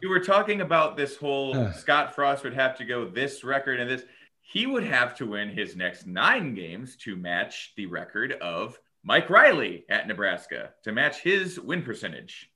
[0.00, 3.90] you were talking about this whole Scott Frost would have to go this record and
[3.90, 4.04] this.
[4.42, 9.30] He would have to win his next nine games to match the record of Mike
[9.30, 12.50] Riley at Nebraska to match his win percentage.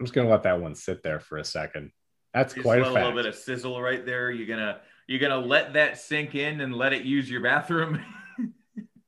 [0.00, 1.92] I'm just going to let that one sit there for a second.
[2.34, 4.30] That's Just quite a a little bit of sizzle right there.
[4.30, 7.98] You're gonna you're gonna let that sink in and let it use your bathroom.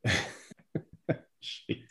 [1.42, 1.82] Jeez.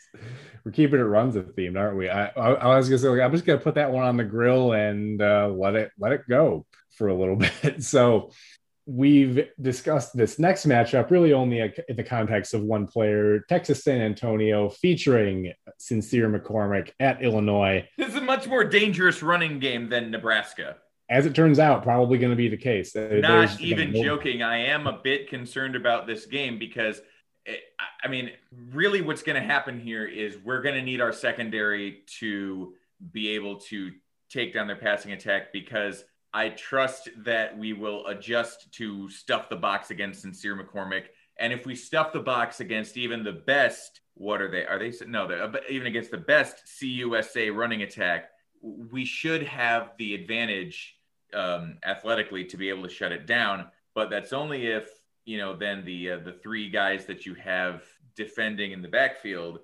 [0.64, 2.10] We're keeping it runs a theme, aren't we?
[2.10, 4.24] I, I, I was gonna say like, I'm just gonna put that one on the
[4.24, 7.84] grill and uh, let it let it go for a little bit.
[7.84, 8.32] So
[8.98, 14.00] we've discussed this next matchup really only in the context of one player, Texas San
[14.00, 17.86] Antonio, featuring Sincere McCormick at Illinois.
[17.98, 20.76] this is a much more dangerous running game than Nebraska.
[21.10, 22.94] As it turns out, probably going to be the case.
[22.94, 24.42] Not there's- even no- joking.
[24.42, 27.00] I am a bit concerned about this game because,
[27.44, 28.30] it, I- I mean,
[28.72, 32.74] really, what's going to happen here is we're going to need our secondary to
[33.12, 33.90] be able to
[34.30, 36.04] take down their passing attack because
[36.38, 41.06] I trust that we will adjust to stuff the box against Sincere McCormick.
[41.36, 44.64] And if we stuff the box against even the best, what are they?
[44.64, 44.92] Are they?
[45.08, 48.30] No, even against the best CUSA running attack,
[48.62, 50.94] we should have the advantage
[51.34, 53.66] um, athletically to be able to shut it down.
[53.96, 54.88] But that's only if
[55.24, 57.82] you know then the uh, the three guys that you have
[58.14, 59.58] defending in the backfield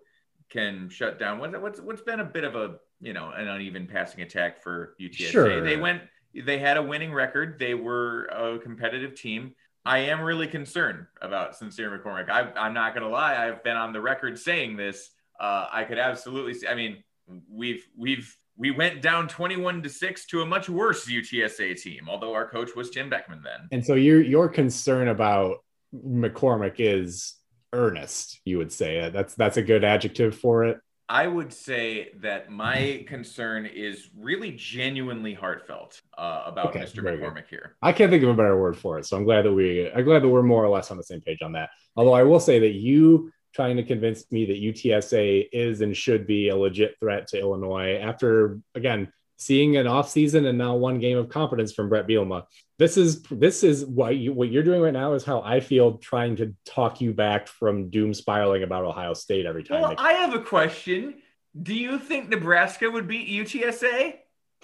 [0.51, 1.39] can shut down.
[1.39, 4.97] What's what's what's been a bit of a you know an uneven passing attack for
[5.01, 5.31] UTSA.
[5.31, 5.61] Sure.
[5.61, 6.03] They went
[6.45, 7.59] they had a winning record.
[7.59, 9.55] They were a competitive team.
[9.85, 12.31] I am really concerned about Sincere McCormick.
[12.31, 13.37] I, I'm not going to lie.
[13.37, 15.11] I've been on the record saying this.
[15.39, 16.67] Uh, I could absolutely see.
[16.67, 17.03] I mean,
[17.51, 22.09] we've we've we went down 21 to six to a much worse UTSA team.
[22.09, 23.69] Although our coach was Tim Beckman then.
[23.73, 25.59] And so your your concern about
[25.95, 27.37] McCormick is
[27.73, 29.11] earnest, you would say.
[29.11, 30.79] That's that's a good adjective for it.
[31.09, 37.03] I would say that my concern is really genuinely heartfelt uh, about Okay, Mr.
[37.03, 37.77] McCormick here.
[37.83, 39.05] I can't think of a better word for it.
[39.07, 41.21] So I'm glad that we I'm glad that we're more or less on the same
[41.21, 41.71] page on that.
[41.97, 46.27] Although I will say that you trying to convince me that UTSA is and should
[46.27, 51.19] be a legit threat to Illinois after again seeing an offseason and now one game
[51.19, 52.45] of confidence from Bret Bielema.
[52.79, 55.99] This is this is what you what you're doing right now is how I feel
[55.99, 59.83] trying to talk you back from doom spiraling about Ohio State every time.
[59.83, 61.15] Well, I have a question.
[61.61, 64.15] Do you think Nebraska would beat UTSA?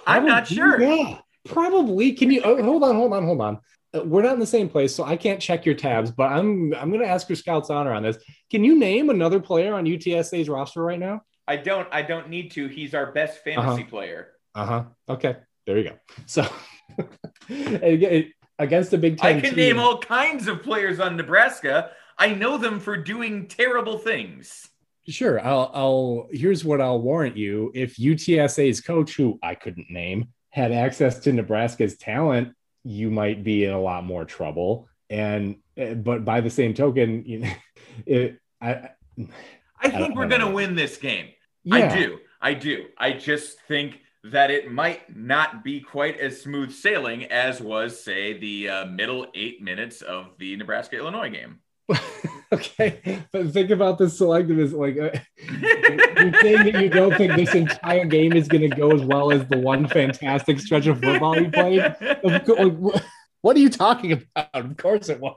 [0.06, 0.80] I'm not sure.
[0.80, 2.12] Yeah, probably.
[2.12, 3.58] Can you oh, hold on, hold on, hold on?
[3.94, 6.10] Uh, We're not in the same place, so I can't check your tabs.
[6.10, 8.18] But I'm I'm going to ask your scouts honor on this.
[8.50, 11.22] Can you name another player on UTSA's roster right now?
[11.46, 11.86] I don't.
[11.92, 12.66] I don't need to.
[12.68, 13.90] He's our best fantasy Uh-huh.
[13.90, 14.28] player.
[14.60, 14.84] Uh huh.
[15.08, 15.96] Okay, there you go.
[16.26, 16.46] So
[18.58, 19.38] against the Big time.
[19.38, 21.90] I can team- name all kinds of players on Nebraska.
[22.18, 24.68] I know them for doing terrible things.
[25.08, 25.40] Sure.
[25.44, 27.72] I'll, I'll, here's what I'll warrant you.
[27.74, 33.64] If UTSA's coach, who I couldn't name, had access to Nebraska's talent, you might be
[33.64, 34.88] in a lot more trouble.
[35.08, 37.52] And, uh, but by the same token, you know,
[38.06, 38.90] it, I, I
[39.82, 41.28] I think don't- we're going to win this game.
[41.64, 42.18] yeah, I do.
[42.42, 42.86] I do.
[42.98, 48.38] I just think that it might not be quite as smooth sailing as was, say,
[48.38, 51.60] the uh, middle eight minutes of the Nebraska Illinois game.
[52.52, 53.24] okay.
[53.32, 54.78] But think about this selectivism.
[54.78, 55.18] Like, uh,
[56.20, 59.32] you're saying that you don't think this entire game is going to go as well
[59.32, 61.96] as the one fantastic stretch of football you played?
[62.22, 63.00] Like, wh-
[63.42, 64.48] what are you talking about?
[64.52, 65.36] Of course it won't.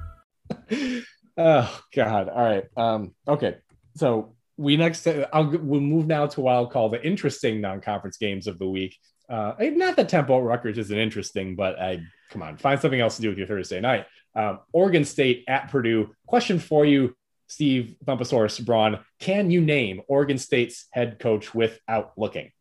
[1.37, 2.29] Oh God!
[2.29, 2.65] All right.
[2.77, 3.13] Um.
[3.27, 3.57] Okay.
[3.95, 5.07] So we next.
[5.07, 8.97] I'll we'll move now to what I'll call the interesting non-conference games of the week.
[9.29, 13.21] Uh, not that Temple Rutgers isn't interesting, but I come on, find something else to
[13.21, 14.05] do with your Thursday night.
[14.35, 16.13] Um, Oregon State at Purdue.
[16.25, 17.15] Question for you,
[17.47, 18.99] Steve Bumpasaurus Braun.
[19.19, 22.51] Can you name Oregon State's head coach without looking?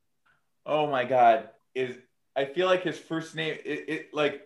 [0.66, 1.48] Oh my God!
[1.74, 1.96] Is
[2.36, 4.42] I feel like his first name it, it like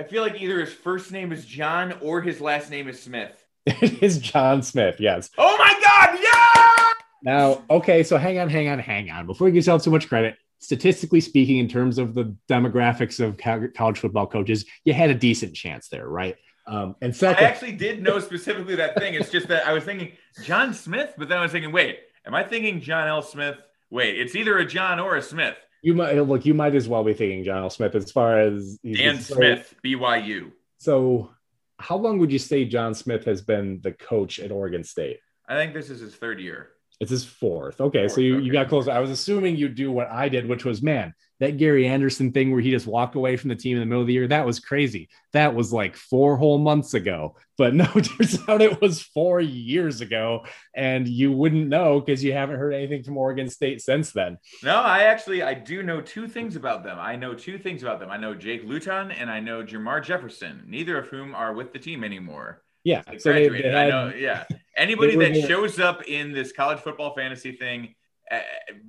[0.00, 3.44] I feel like either his first name is John or his last name is Smith.
[3.66, 4.98] it is John Smith.
[4.98, 5.28] Yes.
[5.36, 6.18] Oh my God!
[6.22, 6.92] Yeah.
[7.22, 9.26] Now, okay, so hang on, hang on, hang on.
[9.26, 13.36] Before you give yourself too much credit, statistically speaking, in terms of the demographics of
[13.74, 16.36] college football coaches, you had a decent chance there, right?
[16.66, 19.12] Um, and second, I actually did know specifically that thing.
[19.12, 20.12] It's just that I was thinking
[20.44, 23.20] John Smith, but then I was thinking, wait, am I thinking John L.
[23.20, 23.58] Smith?
[23.90, 25.58] Wait, it's either a John or a Smith.
[25.82, 26.44] You might look.
[26.44, 27.70] You might as well be thinking John L.
[27.70, 30.52] Smith as far as Dan Smith, BYU.
[30.78, 31.30] So,
[31.78, 35.18] how long would you say John Smith has been the coach at Oregon State?
[35.48, 36.70] I think this is his third year.
[37.00, 37.80] It's his fourth.
[37.80, 38.44] Okay, fourth, so you, okay.
[38.44, 38.86] you got close.
[38.86, 42.52] I was assuming you'd do what I did, which was, man, that Gary Anderson thing
[42.52, 44.44] where he just walked away from the team in the middle of the year, that
[44.44, 45.08] was crazy.
[45.32, 47.36] That was like four whole months ago.
[47.56, 50.44] But no, turns out it was four years ago.
[50.74, 54.36] And you wouldn't know because you haven't heard anything from Oregon State since then.
[54.62, 56.98] No, I actually I do know two things about them.
[57.00, 58.10] I know two things about them.
[58.10, 61.78] I know Jake Luton and I know Jermar Jefferson, neither of whom are with the
[61.78, 62.62] team anymore.
[62.84, 63.02] Yeah.
[63.18, 64.44] So they, they had, I know, yeah.
[64.80, 67.94] Anybody that shows up in this college football fantasy thing
[68.30, 68.40] uh,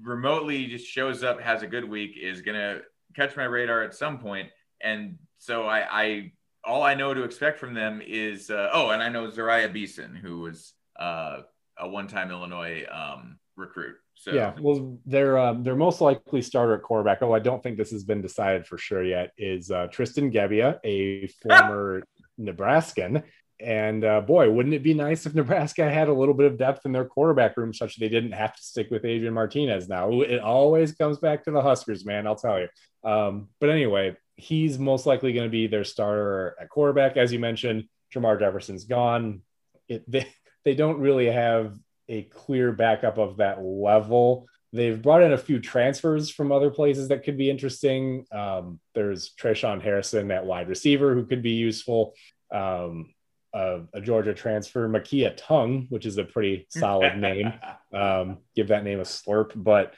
[0.01, 2.80] remotely just shows up, has a good week, is gonna
[3.15, 4.49] catch my radar at some point,
[4.82, 6.32] and so I, I
[6.63, 10.15] all I know to expect from them is uh, oh, and I know Zariah Beeson,
[10.15, 11.41] who was uh,
[11.77, 13.95] a one-time Illinois um, recruit.
[14.15, 17.21] So yeah, well, they're um, they're most likely starter at quarterback.
[17.21, 19.32] Oh, I don't think this has been decided for sure yet.
[19.38, 22.04] Is uh, Tristan Gebbia, a former
[22.38, 23.23] Nebraskan,
[23.62, 26.86] and uh, boy, wouldn't it be nice if Nebraska had a little bit of depth
[26.86, 30.21] in their quarterback room such that they didn't have to stick with Adrian Martinez now?
[30.21, 32.67] It always comes back to the Huskers, man, I'll tell you.
[33.04, 37.17] Um, but anyway, he's most likely going to be their starter at quarterback.
[37.17, 39.41] As you mentioned, Jermar Jefferson's gone.
[39.88, 40.28] It, they,
[40.65, 41.78] they don't really have
[42.10, 44.47] a clear backup of that level.
[44.74, 48.26] They've brought in a few transfers from other places that could be interesting.
[48.32, 52.13] Um, there's Tre'Shaun Harrison at wide receiver who could be useful.
[52.52, 53.13] Um,
[53.53, 57.53] a, a, Georgia transfer, Makiya Tongue, which is a pretty solid name.
[57.93, 59.95] Um, give that name a slurp, but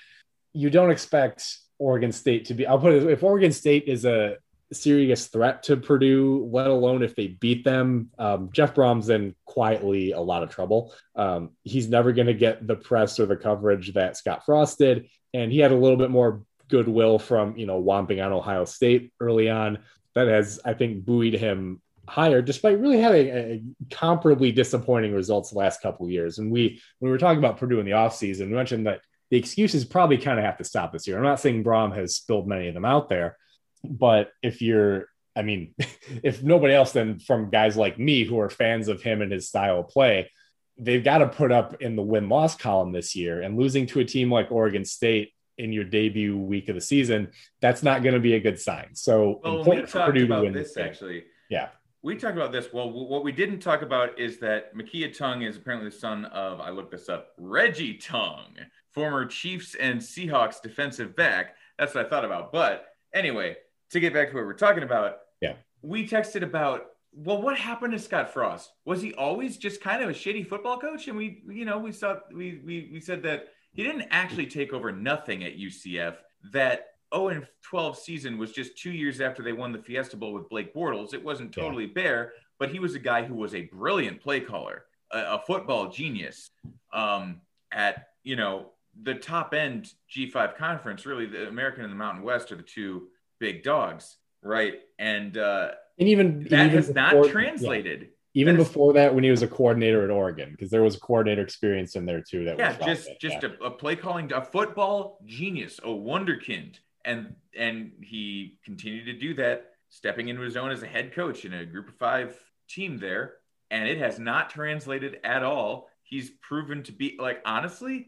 [0.51, 2.65] you don't expect Oregon State to be.
[2.65, 4.37] I'll put it if Oregon State is a
[4.71, 8.09] serious threat to Purdue, let alone if they beat them.
[8.17, 10.93] Um, Jeff Brohm's in quietly a lot of trouble.
[11.15, 15.07] Um, he's never going to get the press or the coverage that Scott Frost did,
[15.33, 19.13] and he had a little bit more goodwill from you know whomping on Ohio State
[19.19, 19.77] early on.
[20.15, 25.57] That has, I think, buoyed him higher, despite really having a comparably disappointing results the
[25.57, 26.37] last couple of years.
[26.37, 29.37] And we, when we were talking about Purdue in the offseason, we mentioned that the
[29.37, 31.17] excuses probably kind of have to stop this year.
[31.17, 33.37] I'm not saying Brohm has spilled many of them out there,
[33.83, 35.73] but if you're, I mean,
[36.23, 39.47] if nobody else than from guys like me who are fans of him and his
[39.47, 40.29] style of play,
[40.77, 43.41] they've got to put up in the win loss column this year.
[43.41, 47.31] And losing to a team like Oregon State in your debut week of the season,
[47.61, 48.89] that's not going to be a good sign.
[48.93, 51.23] So well, important for Purdue to win this actually.
[51.49, 51.69] Yeah
[52.03, 52.67] we talked about this.
[52.73, 56.59] Well, what we didn't talk about is that Makiya Tongue is apparently the son of,
[56.59, 58.57] I looked this up, Reggie Tongue,
[58.91, 61.55] former Chiefs and Seahawks defensive back.
[61.79, 62.51] That's what I thought about.
[62.51, 63.55] But anyway,
[63.91, 67.93] to get back to what we're talking about, yeah, we texted about, well, what happened
[67.93, 68.73] to Scott Frost?
[68.83, 71.07] Was he always just kind of a shitty football coach?
[71.07, 74.73] And we, you know, we saw, we, we, we said that he didn't actually take
[74.73, 76.15] over nothing at UCF,
[76.51, 80.33] that 0 and 12 season was just two years after they won the Fiesta Bowl
[80.33, 81.13] with Blake Bortles.
[81.13, 81.93] It wasn't totally yeah.
[81.93, 85.89] bare, but he was a guy who was a brilliant play caller, a, a football
[85.89, 86.49] genius.
[86.91, 87.41] Um,
[87.71, 92.51] at you know the top end G5 conference, really the American and the Mountain West
[92.51, 93.07] are the two
[93.39, 94.75] big dogs, right?
[94.99, 97.31] And uh, and even that even has before- not yeah.
[97.31, 98.09] translated.
[98.35, 100.95] even That is- before that when he was a coordinator at Oregon, because there was
[100.95, 102.45] a coordinator experience in there too.
[102.45, 103.49] That Yeah, was just just Yeah.
[103.61, 106.75] a, a play calling, a football genius, a wonderkind,
[107.05, 111.45] and and he continued to do that, stepping into his own as a head coach
[111.45, 112.37] in a Group of Five
[112.67, 113.35] team there,
[113.71, 115.89] and it has not translated at all.
[116.03, 118.07] He's proven to be like honestly,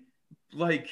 [0.54, 0.89] like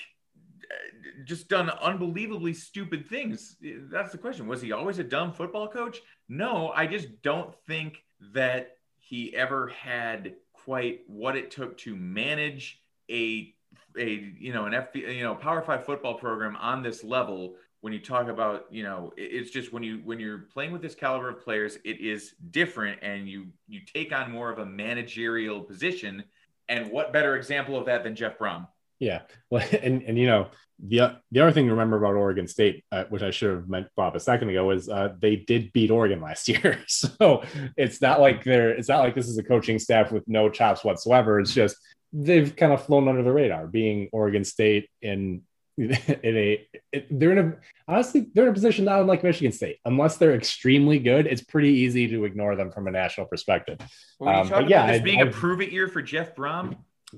[1.26, 3.58] just done unbelievably stupid things.
[3.62, 4.48] That's the question.
[4.48, 6.00] Was he always a dumb football coach?
[6.30, 12.82] No, I just don't think that he ever had quite what it took to manage
[13.10, 13.54] a
[13.98, 17.92] a you know an FB you know Power 5 football program on this level when
[17.92, 21.28] you talk about you know it's just when you when you're playing with this caliber
[21.28, 26.24] of players it is different and you you take on more of a managerial position
[26.70, 28.66] and what better example of that than Jeff Brohm
[29.00, 30.48] Yeah, well, and and you know
[30.80, 33.88] the the other thing to remember about Oregon State, uh, which I should have meant
[33.98, 36.80] Bob a second ago, is uh, they did beat Oregon last year.
[36.88, 37.44] So
[37.76, 40.86] it's not like they're it's not like this is a coaching staff with no chops
[40.86, 41.42] whatsoever.
[41.42, 41.76] It's just
[42.14, 45.42] they've kind of flown under the radar, being Oregon State in
[45.78, 45.92] in
[46.24, 47.54] a it, they're in a
[47.88, 49.78] honestly they're in a position not unlike Michigan State.
[49.86, 53.80] Unless they're extremely good, it's pretty easy to ignore them from a national perspective.
[54.20, 56.78] you Um, but yeah, this I- being a I- prove it year for Jeff Brohm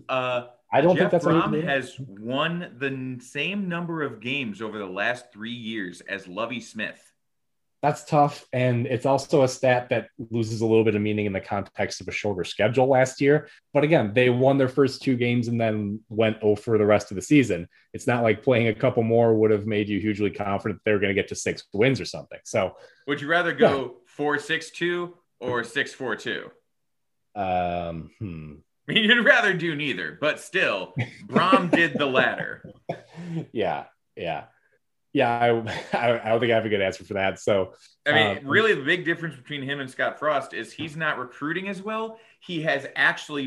[0.10, 4.78] uh I don't Jeff think that's Brohm has won the same number of games over
[4.78, 7.00] the last three years as Lovie Smith.
[7.86, 8.48] That's tough.
[8.52, 12.02] And it's also a stat that loses a little bit of meaning in the context
[12.02, 13.48] of a shorter schedule last year.
[13.76, 17.16] But again, they won their first two games and then went over the rest of
[17.16, 17.68] the season.
[17.94, 20.98] It's not like playing a couple more would have made you hugely confident they were
[20.98, 22.40] going to get to six wins or something.
[22.44, 22.76] So,
[23.06, 26.50] Would you rather go four six two or six four two?
[27.36, 28.54] um, hmm.
[28.90, 30.96] I mean, you'd rather do neither, but still,
[31.28, 32.68] Brohm did the latter.
[33.52, 33.84] yeah,
[34.16, 34.46] yeah,
[35.16, 35.32] yeah.
[35.32, 35.50] I,
[35.98, 37.40] I, I don't think I have a good answer for that.
[37.40, 37.74] So,
[38.06, 41.18] I mean, Um, really, the big difference between him and Scott Frost is he's not
[41.18, 42.20] recruiting as well.
[42.42, 43.46] He has actually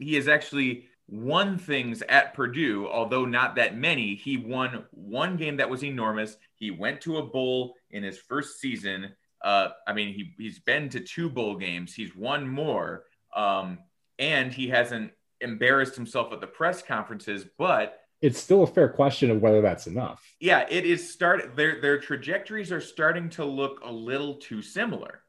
[0.00, 4.14] he has actually won things at Purdue, although not that many.
[4.14, 6.36] He won one game that was enormous.
[6.54, 9.12] He went to a bowl in his first season.
[9.44, 11.92] Uh, I mean, he he's been to two bowl games.
[11.92, 13.04] He's won more,
[13.36, 13.78] um,
[14.18, 15.12] and he hasn't
[15.42, 17.44] embarrassed himself at the press conferences.
[17.58, 20.22] But it's still a fair question of whether that's enough.
[20.40, 25.22] yeah, it is start their their trajectories are starting to look a little too similar.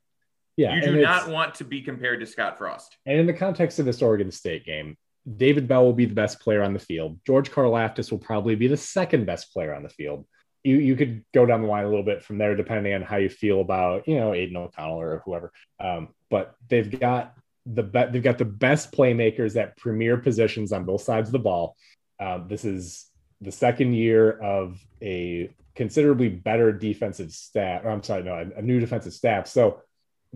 [0.57, 2.97] Yeah, you do not want to be compared to Scott Frost.
[3.05, 4.97] And in the context of this Oregon State game,
[5.37, 7.19] David Bell will be the best player on the field.
[7.25, 10.25] George Karlaftis will probably be the second best player on the field.
[10.63, 13.17] You you could go down the line a little bit from there, depending on how
[13.17, 15.51] you feel about you know Aidan O'Connell or whoever.
[15.79, 17.35] Um, but they've got
[17.65, 21.39] the be- they've got the best playmakers at premier positions on both sides of the
[21.39, 21.75] ball.
[22.21, 23.07] Um, this is
[23.41, 27.85] the second year of a considerably better defensive staff.
[27.85, 29.47] I'm sorry, no, a, a new defensive staff.
[29.47, 29.81] So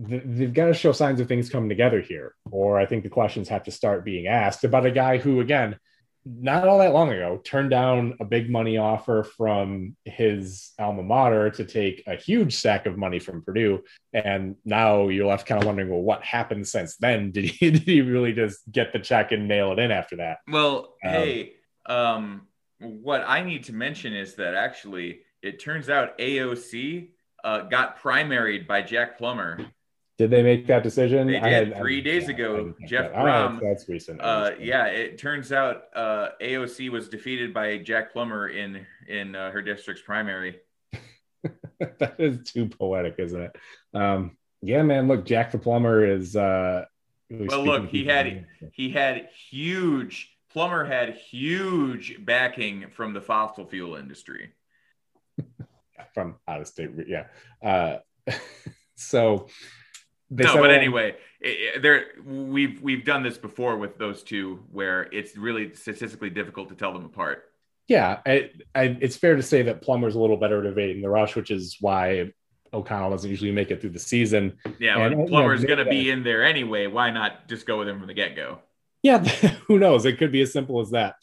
[0.08, 3.08] th- they've got to show signs of things coming together here, or I think the
[3.08, 5.78] questions have to start being asked about a guy who, again,
[6.28, 11.50] not all that long ago, turned down a big money offer from his alma mater
[11.50, 15.66] to take a huge sack of money from Purdue, and now you're left kind of
[15.66, 17.30] wondering, well, what happened since then?
[17.36, 20.38] Did he did he really just get the check and nail it in after that?
[20.50, 21.52] Well, Um, hey,
[21.88, 22.42] um,
[22.78, 27.08] what I need to mention is that actually it turns out AOC
[27.44, 29.58] uh, got primaried by Jack Plummer.
[30.18, 31.26] Did they make that decision?
[31.26, 31.68] They I did.
[31.68, 33.14] had- Three days yeah, ago, I Jeff that.
[33.14, 34.20] All right, Brohm, that's recent.
[34.20, 39.50] Uh, yeah, it turns out uh, AOC was defeated by Jack Plummer in in uh,
[39.50, 40.58] her district's primary.
[41.78, 43.56] that is too poetic, isn't it?
[43.92, 45.06] Um, yeah, man.
[45.06, 46.34] Look, Jack the plumber is.
[46.34, 46.86] Uh,
[47.30, 53.94] Well, look, he had he had huge Plummer had huge backing from the fossil fuel
[53.94, 54.52] industry.
[56.14, 56.88] from out of state.
[57.06, 57.26] Yeah.
[57.62, 57.98] Uh,
[58.94, 59.48] so
[60.30, 64.64] they no, but anyway, it, it- there we've we've done this before with those two,
[64.72, 67.44] where it's really statistically difficult to tell them apart.
[67.86, 71.10] Yeah, I, I, it's fair to say that Plummer's a little better at evading the
[71.10, 72.32] rush, which is why
[72.72, 74.56] O'Connell doesn't usually make it through the season.
[74.78, 76.86] Yeah, And- Plummer's going to be in there anyway.
[76.86, 78.60] Why not just go with him from the get go?
[79.06, 79.18] Yeah,
[79.68, 80.04] who knows?
[80.04, 81.14] It could be as simple as that.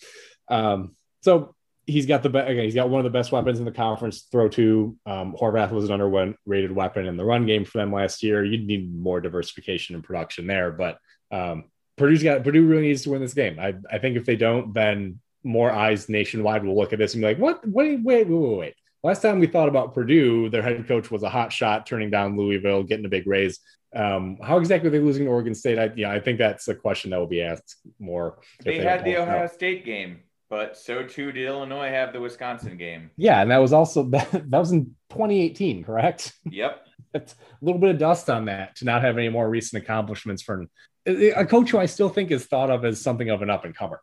[0.50, 1.54] Um, so
[1.86, 4.22] he's got the be- again, he's got one of the best weapons in the conference.
[4.32, 8.24] Throw to um, Horvath was an underrated weapon in the run game for them last
[8.24, 8.46] year.
[8.46, 10.98] You'd need more diversification and production there, but
[11.30, 11.66] um,
[11.98, 13.60] Purdue's got Purdue really needs to win this game.
[13.60, 17.22] I, I think if they don't, then more eyes nationwide will look at this and
[17.22, 17.68] be like, "What?
[17.68, 21.24] Wait, wait, wait, wait, wait." Last time we thought about Purdue, their head coach was
[21.24, 23.60] a hot shot, turning down Louisville, getting a big raise.
[23.96, 25.78] Um, how exactly are they losing to Oregon State?
[25.78, 28.40] I, yeah, I think that's a question that will be asked more.
[28.60, 29.28] if They had the pull it out.
[29.28, 33.12] Ohio State game, but so too did Illinois have the Wisconsin game.
[33.18, 36.34] Yeah, and that was also that, that was in 2018, correct?
[36.50, 36.80] Yep.
[37.16, 40.42] It's a little bit of dust on that to not have any more recent accomplishments
[40.42, 40.68] from
[41.06, 43.76] a coach who I still think is thought of as something of an up and
[43.76, 44.02] comer.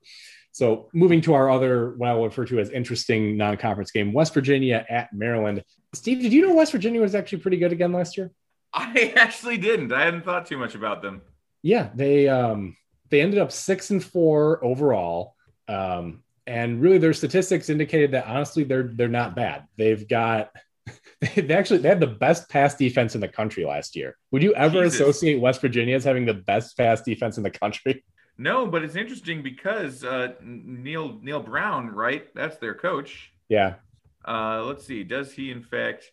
[0.53, 4.35] So moving to our other, what I will refer to as interesting non-conference game, West
[4.35, 5.65] Virginia at Maryland.
[5.95, 8.31] Steve, did you know West Virginia was actually pretty good again last year?
[8.73, 9.93] I actually didn't.
[9.93, 11.23] I hadn't thought too much about them.
[11.63, 12.77] Yeah, they um
[13.11, 15.35] they ended up six and four overall.
[15.69, 19.67] Um, and really their statistics indicated that honestly they're they're not bad.
[19.77, 20.51] They've got
[21.21, 24.17] they actually they had the best pass defense in the country last year.
[24.31, 25.01] Would you ever Jesus.
[25.01, 28.05] associate West Virginia as having the best pass defense in the country?
[28.39, 32.27] No, but it's interesting because uh, Neal Neal Brown, right?
[32.35, 33.35] That's their coach.
[33.51, 33.75] Yeah.
[34.27, 35.05] Uh, let's see.
[35.05, 36.11] Does he in fact?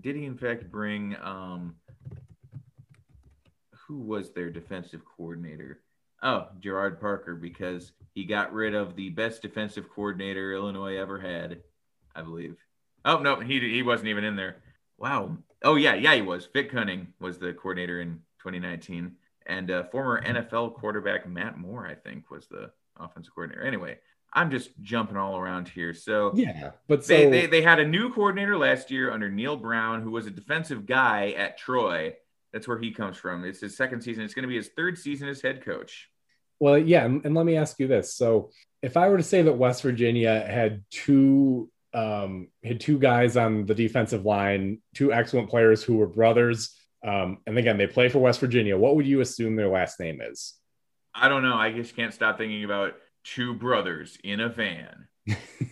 [0.00, 1.14] Did he in fact bring?
[1.22, 1.76] Um,
[3.92, 5.80] who was their defensive coordinator?
[6.22, 11.60] Oh, Gerard Parker, because he got rid of the best defensive coordinator Illinois ever had,
[12.14, 12.56] I believe.
[13.04, 14.56] Oh no, he he wasn't even in there.
[14.98, 15.36] Wow.
[15.62, 16.48] Oh yeah, yeah, he was.
[16.52, 19.12] Vic Koenning was the coordinator in 2019,
[19.46, 23.62] and uh, former NFL quarterback Matt Moore, I think, was the offensive coordinator.
[23.62, 23.98] Anyway,
[24.32, 25.92] I'm just jumping all around here.
[25.92, 26.70] So Yeah.
[26.88, 30.12] But so they, they they had a new coordinator last year under Neal Brown, who
[30.12, 32.14] was a defensive guy at Troy.
[32.52, 33.44] That's where he comes from.
[33.44, 34.24] It's his second season.
[34.24, 36.08] It's going to be his third season as head coach.
[36.60, 38.14] Well, yeah, and, let me ask you this.
[38.14, 38.50] So,
[38.82, 43.66] if I were to say that West Virginia had two um, had two guys on
[43.66, 48.18] the defensive line, two excellent players who were brothers, um, and again they play for
[48.20, 50.54] West Virginia, what would you assume their last name is?
[51.14, 51.56] I don't know.
[51.56, 52.94] I just can't stop thinking about
[53.24, 55.08] two brothers in a van,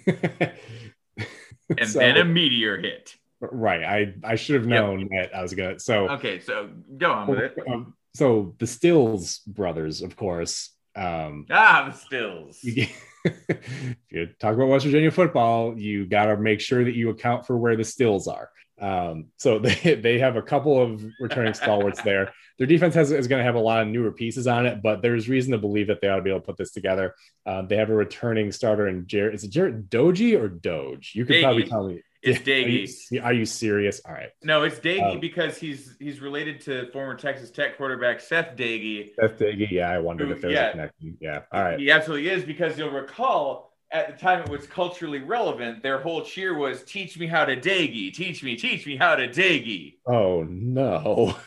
[0.07, 3.14] and So- then a meteor hit.
[3.41, 4.80] Right, I I should have Yep.
[4.82, 5.78] known that I was gonna.
[5.80, 6.68] So, Okay, so
[6.99, 7.59] go on with it.
[7.68, 10.70] um, so the Stills brothers, of course.
[10.97, 12.59] Um, Ah, the stills.
[12.64, 12.86] you,
[13.24, 17.47] if you talk about West Virginia football, you got to make sure that you account
[17.47, 18.51] for where the stills are.
[18.80, 22.32] Um, so they, they have a couple of returning stalwarts there.
[22.59, 25.01] Their defense has, is going to have a lot of newer pieces on it, but
[25.01, 27.14] there's reason to believe that they ought to be able to put this together.
[27.47, 29.34] Um, they have a returning starter in Jared.
[29.34, 31.12] Is it Jared Doji or Doge?
[31.14, 32.03] You could probably tell me.
[32.23, 33.25] It's Are you, Daggy.
[33.25, 34.01] are you serious?
[34.07, 34.29] All right.
[34.43, 39.12] No, it's Daggy Um, because he's he's related to former Texas Tech quarterback Seth Doege.
[39.16, 39.71] That's Daggy.
[39.71, 40.66] Yeah, I wondered Who- if there was yeah.
[40.68, 41.16] a connection.
[41.21, 41.41] Yeah.
[41.53, 41.79] All right.
[41.79, 45.83] He absolutely is because you'll recall at the time it was culturally relevant.
[45.83, 49.27] Their whole cheer was "Teach me how to Daggy, teach me, teach me how to
[49.27, 51.35] Daggy." Oh no.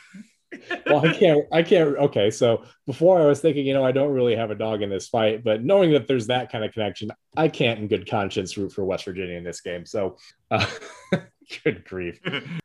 [0.86, 1.46] well, I can't.
[1.52, 1.98] I can't.
[1.98, 4.90] Okay, so before I was thinking, you know, I don't really have a dog in
[4.90, 8.58] this fight, but knowing that there's that kind of connection, I can't, in good conscience,
[8.58, 9.86] root for West Virginia in this game.
[9.86, 10.18] So,
[10.52, 10.66] uh,
[11.64, 12.20] good grief!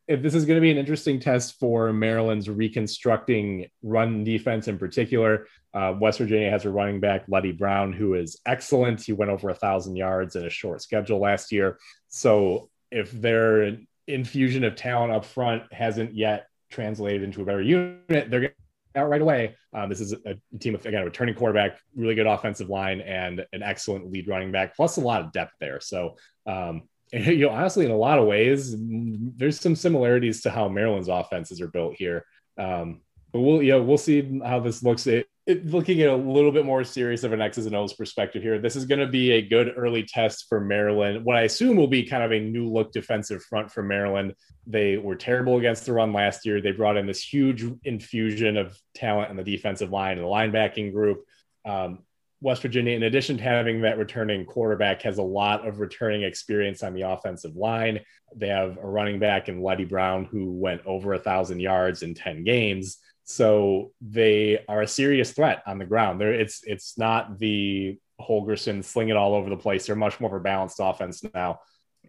[0.06, 4.78] if this is going to be an interesting test for Maryland's reconstructing run defense in
[4.78, 9.02] particular, uh, West Virginia has a running back, Leddie Brown, who is excellent.
[9.02, 11.78] He went over a thousand yards in a short schedule last year.
[12.08, 13.76] So, if their
[14.08, 18.52] infusion of talent up front hasn't yet translated into a better unit, they're
[18.94, 19.56] out right away.
[19.72, 23.44] Um, this is a team of again a returning quarterback, really good offensive line, and
[23.52, 25.80] an excellent lead running back, plus a lot of depth there.
[25.80, 26.16] So,
[26.46, 31.08] um, you know, honestly, in a lot of ways, there's some similarities to how Maryland's
[31.08, 32.24] offenses are built here.
[32.58, 33.00] Um,
[33.32, 35.06] but we'll, you know, we'll see how this looks.
[35.06, 38.42] It, it, looking at a little bit more serious of an X's and O's perspective
[38.42, 41.24] here, this is going to be a good early test for Maryland.
[41.24, 44.34] What I assume will be kind of a new look defensive front for Maryland.
[44.66, 46.60] They were terrible against the run last year.
[46.60, 50.92] They brought in this huge infusion of talent in the defensive line and the linebacking
[50.92, 51.24] group.
[51.64, 52.00] Um,
[52.42, 56.82] West Virginia, in addition to having that returning quarterback, has a lot of returning experience
[56.82, 58.00] on the offensive line.
[58.36, 62.12] They have a running back in Leddie Brown who went over a thousand yards in
[62.12, 62.98] 10 games.
[63.28, 66.18] So they are a serious threat on the ground.
[66.18, 69.86] There, it's it's not the Holgorsen sling it all over the place.
[69.86, 71.60] They're much more of a balanced offense now.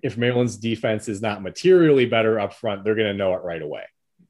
[0.02, 3.62] If Maryland's defense is not materially better up front, they're going to know it right
[3.62, 3.84] away.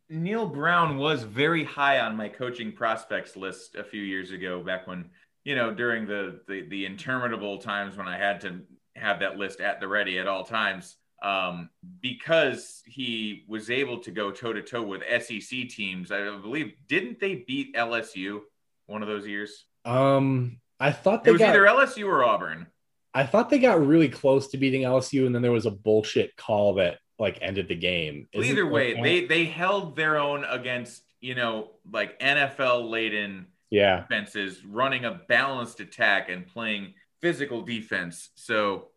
[0.09, 4.87] Neal Brown was very high on my coaching prospects list a few years ago, back
[4.87, 5.11] when
[5.43, 8.61] you know during the the, the interminable times when I had to
[8.95, 10.95] have that list at the ready at all times.
[11.21, 11.69] Um,
[12.01, 16.11] because he was able to go toe to toe with SEC teams.
[16.11, 18.41] I believe didn't they beat LSU
[18.87, 19.65] one of those years?
[19.85, 22.67] Um, I thought It they was got, either LSU or Auburn.
[23.13, 26.35] I thought they got really close to beating LSU, and then there was a bullshit
[26.37, 28.27] call that like ended the game.
[28.33, 34.01] Well, either way, they they held their own against you know like NFL laden yeah,
[34.01, 38.29] defenses, running a balanced attack and playing physical defense.
[38.35, 38.87] So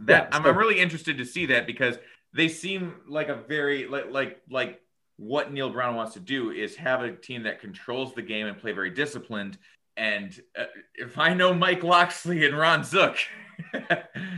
[0.00, 1.98] that Yeah, I'm, I'm really interested to see that because
[2.32, 4.80] they seem like a very like like like
[5.16, 8.58] what Neal Brown wants to do is have a team that controls the game and
[8.58, 9.56] play very disciplined.
[9.96, 10.64] And uh,
[10.96, 13.16] if I know Mike Locksley and Ron Zook,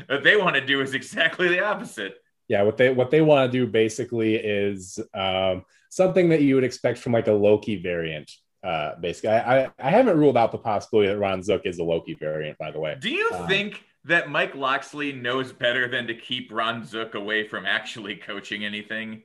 [0.07, 2.19] what they want to do is exactly the opposite.
[2.49, 6.65] Yeah, what they what they want to do basically is um, something that you would
[6.65, 8.31] expect from like a Loki variant.
[8.63, 11.85] Uh, basically, I, I, I haven't ruled out the possibility that Ron Zook is a
[11.85, 12.59] Loki variant.
[12.59, 16.51] By the way, Do you Um, think that Mike Locksley knows better than to keep
[16.53, 19.23] Ron Zook away from actually coaching anything?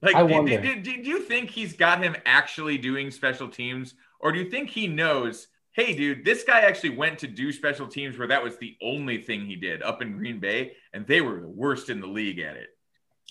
[0.00, 3.94] Like, I do, do, do, do you think he's got him actually doing special teams,
[4.18, 5.46] or do you think he knows?
[5.72, 9.22] Hey, dude, this guy actually went to do special teams where that was the only
[9.22, 12.40] thing he did up in Green Bay, and they were the worst in the league
[12.40, 12.70] at it.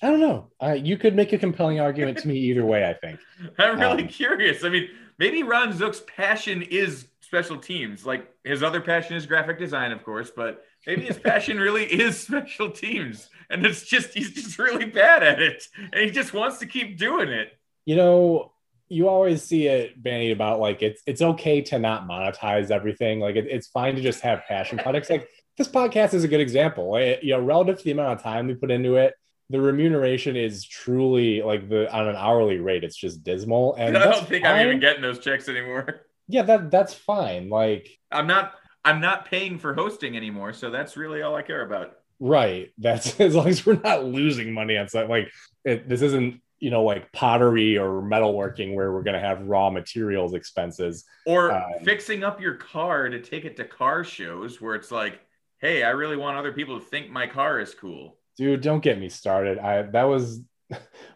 [0.02, 0.50] I don't know.
[0.62, 2.88] Uh, you could make a compelling argument to me either way.
[2.88, 3.20] I think.
[3.60, 4.64] I'm really Um, curious.
[4.64, 4.90] I mean,
[5.20, 8.06] maybe Ron Zook's passion is special teams.
[8.06, 12.18] Like his other passion is graphic design, of course, but maybe his passion really is
[12.20, 13.30] special teams.
[13.50, 15.64] And it's just he's just really bad at it.
[15.78, 17.50] And he just wants to keep doing it.
[17.86, 18.52] you know
[18.94, 23.38] you always see it bandied about like it's it's okay to not monetize everything like
[23.38, 26.98] it, it's fine to just have passion products like this podcast is a good example
[26.98, 29.14] It- you know relative to the amount of time we put into it
[29.50, 34.12] the remuneration is truly like the on an hourly rate it's just dismal and I
[34.12, 36.02] don't think I'm even getting those checks anymore.
[36.28, 38.54] yeah that that's fine like I'm not
[38.84, 41.94] I'm not paying for hosting anymore, so that's really all I care about.
[42.20, 42.70] Right.
[42.78, 45.32] That's as long as we're not losing money on something like
[45.66, 49.70] it, this isn't, you know, like pottery or metalworking where we're going to have raw
[49.70, 51.06] materials expenses.
[51.26, 55.20] Or Um, fixing up your car to take it to car shows where it's like,
[55.60, 58.18] hey, I really want other people to think my car is cool.
[58.38, 59.60] Dude, don't get me started.
[59.60, 60.42] I that was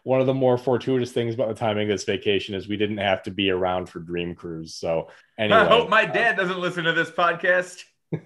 [0.02, 2.98] one of the more fortuitous things about the timing of this vacation is we didn't
[2.98, 4.74] have to be around for Dream Cruise.
[4.74, 7.82] So anyway, I hope my uh, dad doesn't listen to this podcast.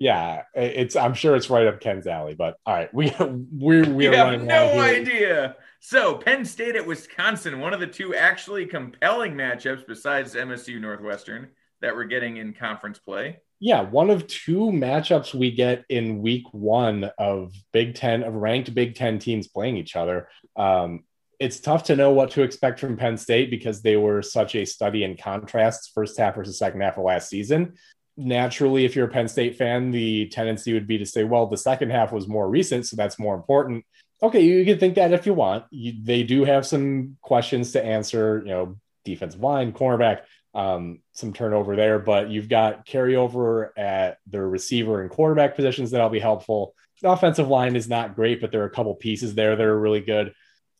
[0.00, 2.34] yeah, it's I'm sure it's right up Ken's alley.
[2.34, 5.56] But all right, we we're We have no idea.
[5.80, 11.50] So, Penn State at Wisconsin, one of the two actually compelling matchups besides MSU Northwestern
[11.82, 13.40] that we're getting in conference play.
[13.60, 18.74] Yeah, one of two matchups we get in week one of Big Ten of ranked
[18.74, 20.28] Big Ten teams playing each other.
[20.56, 21.04] Um,
[21.40, 24.64] it's tough to know what to expect from Penn State because they were such a
[24.64, 27.74] study in contrasts first half versus second half of last season.
[28.16, 31.56] Naturally, if you're a Penn State fan, the tendency would be to say, well, the
[31.56, 33.84] second half was more recent, so that's more important.
[34.22, 35.64] Okay, you can think that if you want.
[35.70, 40.20] You, they do have some questions to answer, you know, defensive line, cornerback,
[40.54, 46.08] um, some turnover there, but you've got carryover at the receiver and quarterback positions that'll
[46.10, 46.74] be helpful.
[47.00, 49.78] The offensive line is not great, but there are a couple pieces there that are
[49.78, 50.34] really good.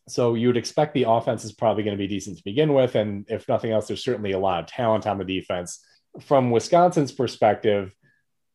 [0.07, 2.95] So you would expect the offense is probably going to be decent to begin with.
[2.95, 5.83] And if nothing else, there's certainly a lot of talent on the defense.
[6.21, 7.95] From Wisconsin's perspective,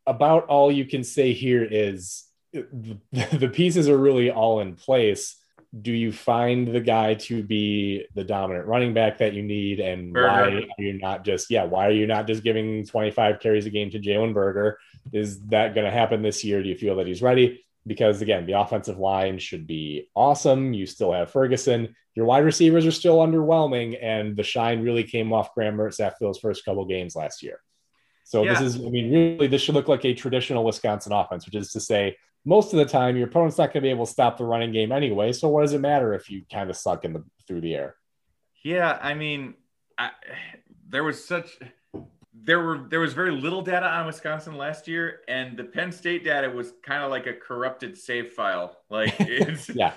[0.07, 2.99] about all you can say here is the,
[3.33, 5.37] the pieces are really all in place.
[5.79, 9.79] Do you find the guy to be the dominant running back that you need?
[9.79, 13.67] And why are you not just, yeah, why are you not just giving 25 carries
[13.67, 14.79] a game to Jalen Berger?
[15.13, 16.61] Is that going to happen this year?
[16.63, 17.65] Do you feel that he's ready?
[17.87, 20.73] Because again, the offensive line should be awesome.
[20.75, 21.95] You still have Ferguson.
[22.17, 26.25] Your wide receivers are still underwhelming, and the shine really came off Graham Mertz after
[26.25, 27.61] those first couple games last year.
[28.25, 31.55] So this is, I mean, really, this should look like a traditional Wisconsin offense, which
[31.55, 34.13] is to say, most of the time your opponent's not going to be able to
[34.13, 35.33] stop the running game anyway.
[35.33, 37.97] So what does it matter if you kind of suck in the through the air?
[38.65, 39.55] Yeah, I mean,
[39.99, 40.11] I,
[40.89, 41.59] there was such
[42.43, 46.25] there were there was very little data on Wisconsin last year, and the Penn State
[46.25, 48.77] data was kind of like a corrupted save file.
[48.89, 49.93] Like it's Yeah.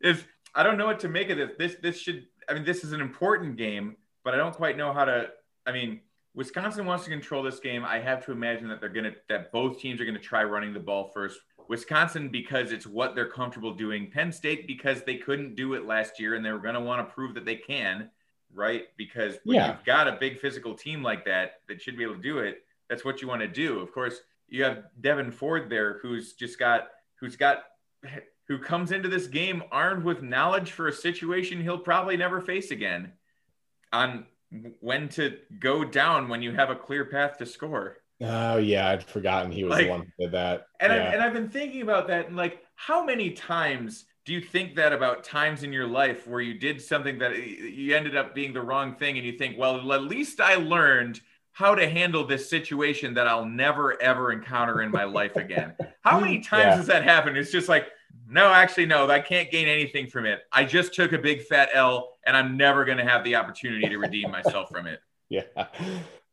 [0.00, 0.24] it's
[0.54, 1.50] I don't know what to make of this.
[1.58, 4.92] This this should I mean this is an important game, but I don't quite know
[4.92, 5.28] how to.
[5.66, 6.00] I mean,
[6.34, 7.84] Wisconsin wants to control this game.
[7.84, 10.80] I have to imagine that they're gonna that both teams are gonna try running the
[10.80, 11.40] ball first.
[11.68, 14.10] Wisconsin because it's what they're comfortable doing.
[14.10, 17.06] Penn State because they couldn't do it last year and they were going to want
[17.08, 18.10] to prove that they can,
[18.52, 18.88] right?
[18.98, 19.68] Because when Yeah.
[19.68, 22.66] you've got a big physical team like that that should be able to do it,
[22.88, 23.80] that's what you want to do.
[23.80, 27.64] Of course, you have Devyn Ford there who's just got who's got
[28.46, 32.72] who comes into this game armed with knowledge for a situation he'll probably never face
[32.72, 33.10] again
[33.90, 34.26] on
[34.80, 37.98] when to go down when you have a clear path to score.
[38.20, 40.66] Oh yeah, I'd forgotten he was Like- the one who did that.
[40.80, 41.06] And, yeah.
[41.08, 44.76] I've, and I've been thinking about that and like how many times do you think
[44.76, 48.52] that about times in your life where you did something that you ended up being
[48.52, 51.20] the wrong thing and you think well at least i learned
[51.52, 56.18] how to handle this situation that i'll never ever encounter in my life again how
[56.24, 56.76] many times Yeah.
[56.76, 57.86] has that happened it's just like
[58.28, 61.68] no actually no i can't gain anything from it i just took a big fat
[61.74, 65.42] l and i'm never going to have the opportunity to redeem myself from it yeah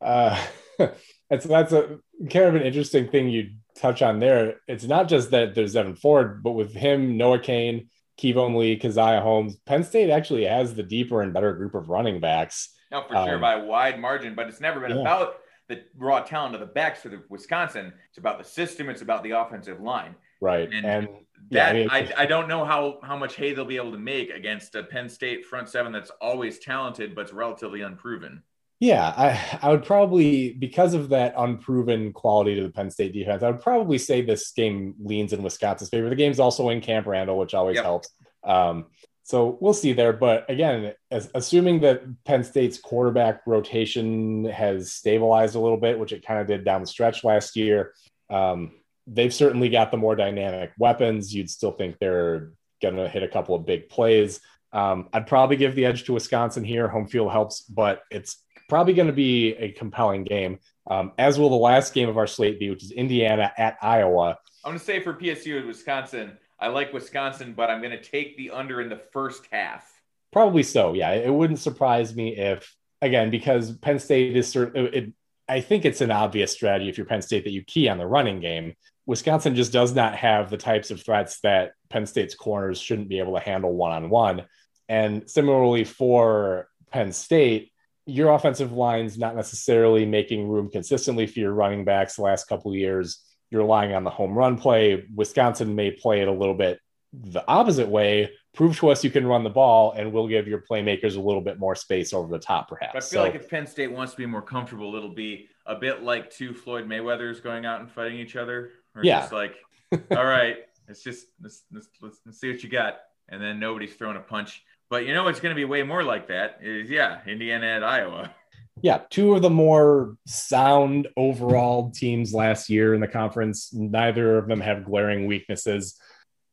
[0.01, 0.41] uh
[1.29, 5.31] that's that's a kind of an interesting thing you touch on there it's not just
[5.31, 9.55] that there's Evan Ford but with him Noah Cain Keyvone Lee, Caziah Holmes.
[9.65, 12.69] Penn State actually has the deeper and better group of running backs.
[12.91, 15.01] No, for sure Um, by a wide margin, but it's never been Yeah.
[15.01, 15.37] about
[15.71, 17.93] the raw talent of the backs for the Wisconsin.
[18.09, 18.89] It's about the system.
[18.89, 20.15] It's about the offensive line.
[20.41, 20.69] Right.
[20.71, 21.07] And And,
[21.51, 23.97] That I I, mean, I, don't know how how much hay they'll be able to
[23.97, 28.43] make against a Penn State front seven that's always talented but's relatively unproven.
[28.79, 33.43] Yeah, I, I would probably because of that unproven quality to the Penn State defense,
[33.43, 36.09] I would probably say this game leans in Wisconsin's favor.
[36.09, 37.85] The game's also in Camp Randall, which always Yep.
[37.85, 38.09] helps.
[38.43, 38.87] Um,
[39.23, 40.13] so we'll see there.
[40.13, 46.11] But again, as, assuming that Penn State's quarterback rotation has stabilized a little bit, which
[46.11, 47.93] it kind of did down the stretch last year,
[48.29, 48.71] um,
[49.07, 51.33] they've certainly got the more dynamic weapons.
[51.33, 52.51] You'd still think they're
[52.81, 54.39] going to hit a couple of big plays.
[54.73, 56.87] Um, I'd probably give the edge to Wisconsin here.
[56.87, 58.37] Home field helps, but it's
[58.69, 60.59] probably going to be a compelling game,
[60.89, 64.37] um, as will the last game of our slate be, which is Indiana at Iowa.
[64.63, 68.37] I'm going to say for PSU Wisconsin, I like Wisconsin, but I'm going to take
[68.37, 69.91] the under in the first half.
[70.31, 70.93] Probably so.
[70.93, 74.87] Yeah, it wouldn't surprise me if, again, because Penn State is certain.
[74.93, 75.13] It,
[75.49, 78.05] I think it's an obvious strategy if you're Penn State that you key on the
[78.05, 78.75] running game.
[79.05, 83.19] Wisconsin just does not have the types of threats that Penn State's corners shouldn't be
[83.19, 84.45] able to handle one on one.
[84.87, 87.71] And similarly for Penn State,
[88.05, 92.71] your offensive line's not necessarily making room consistently for your running backs the last couple
[92.71, 93.19] of years.
[93.51, 95.05] You're relying on the home run play.
[95.13, 96.79] Wisconsin may play it a little bit
[97.13, 98.31] the opposite way.
[98.53, 101.41] Prove to us you can run the ball, and we'll give your playmakers a little
[101.41, 102.93] bit more space over the top, perhaps.
[102.93, 105.49] But I feel So- like if Penn State wants to be more comfortable, it'll be
[105.65, 108.71] a bit like two Floyd Mayweathers going out and fighting each other.
[108.95, 109.19] Or Yeah.
[109.19, 109.55] just like,
[110.11, 112.99] all right, let's just let's, let's, let's, let's see what you got.
[113.29, 114.63] And then nobody's throwing a punch.
[114.89, 117.83] But you know what's going to be way more like that is yeah, Indiana at
[117.83, 118.33] Iowa.
[118.81, 123.71] Yeah, two of the more sound overall teams last year in the conference.
[123.73, 125.99] Neither of them have glaring weaknesses.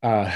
[0.02, 0.30] Uh,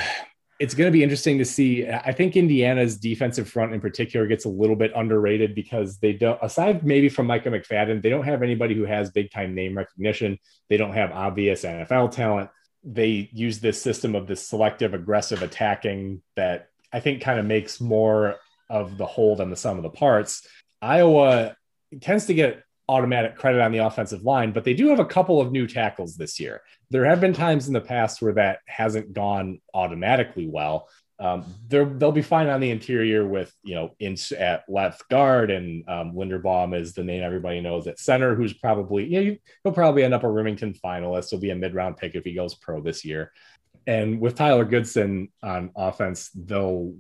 [0.59, 1.89] it's going to be interesting to see.
[1.89, 6.39] I think Indiana's defensive front in particular gets a little bit underrated because they don't,
[6.41, 10.39] aside maybe from Micah McFadden, they don't have anybody who has big time name recognition.
[10.69, 12.51] They don't have obvious NFL talent.
[12.85, 17.81] They use this system of this selective, aggressive attacking that I think kind of makes
[17.81, 18.37] more
[18.71, 20.47] of the whole than the sum of the parts.
[20.81, 21.57] Iowa
[22.01, 25.41] tends to get automatic credit on the offensive line, but they do have a couple
[25.41, 26.63] of new tackles this year.
[26.91, 30.89] There have been times in the past where that hasn't gone automatically well.
[31.19, 35.89] Um, they'll be fine on the interior with, you know, Inch at left guard and
[35.89, 40.03] um, Linderbaum is the name everybody knows at center, who's probably, you know, he'll probably
[40.03, 41.31] end up a Rimington finalist.
[41.31, 43.31] He'll be a mid round pick if he goes pro this year.
[43.87, 46.93] And with Tyler Goodson on offense, they'll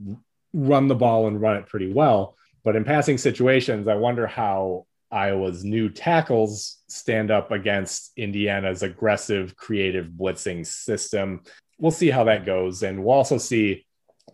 [0.53, 2.36] run the ball and run it pretty well.
[2.65, 9.57] But in passing situations, I wonder how Iowa's new tackles stand up against Indiana's aggressive,
[9.57, 11.43] creative blitzing system.
[11.79, 12.83] We'll see how that goes.
[12.83, 13.85] And we'll also see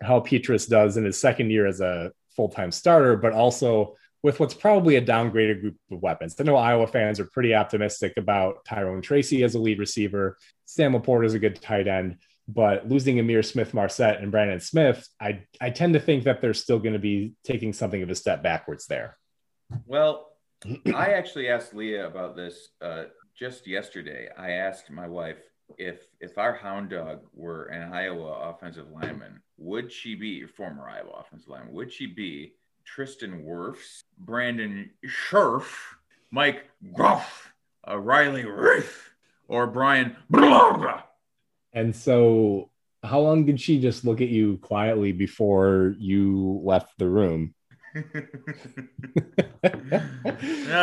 [0.01, 4.39] how Petras does in his second year as a full time starter, but also with
[4.39, 6.35] what's probably a downgraded group of weapons.
[6.39, 10.37] I know Iowa fans are pretty optimistic about Tyrone Tracy as a lead receiver.
[10.65, 12.17] Sam LaPorta is a good tight end,
[12.51, 16.79] but losing Ihmir Smith-Marsette and Brandon Smith, I, I tend to think that they're still
[16.79, 19.17] going to be taking something of a step backwards there.
[19.85, 20.31] Well,
[20.95, 23.03] I actually asked Leah about this uh,
[23.37, 24.29] just yesterday.
[24.35, 25.37] I asked my wife
[25.77, 31.19] if if our hound dog were an Iowa offensive lineman, would she be former Iowa
[31.19, 31.73] offensive lineman?
[31.75, 35.95] Would she be Tristan Wirfs, Brandon Scherff,
[36.31, 37.53] Mike Gruff,
[37.87, 38.91] uh, Riley Reiff,
[39.47, 40.15] or Brian?
[40.31, 41.03] Blah,
[41.73, 42.69] And so,
[43.03, 47.53] how long did she just look at you quietly before you left the room?
[47.95, 48.03] no,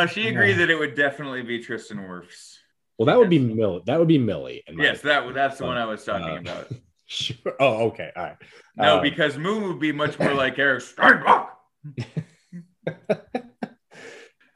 [0.07, 2.55] she agreed that it would definitely be Tristan Wirfs.
[2.97, 3.81] Well, that would be Mill.
[3.85, 4.63] That would be Millie.
[4.75, 6.67] Yes, that that's the one I was talking Uh, about.
[7.09, 7.55] Sure.
[7.61, 8.11] Oh, okay.
[8.17, 8.35] All right.
[8.75, 11.47] No, Uh, because Moon would be much more like Eric Steinbach.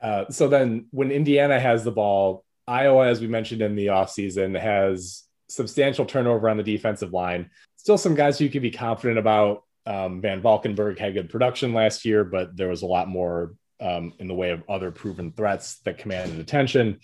[0.02, 4.60] Uh, so then when Indiana has the ball, Iowa, as we mentioned in the offseason,
[4.60, 7.50] has substantial turnover on the defensive line.
[7.76, 9.64] Still some guys you can be confident about.
[9.86, 14.28] Um, VanValkenburg had good production last year, but there was a lot more um, in
[14.28, 17.00] the way of other proven threats that commanded attention.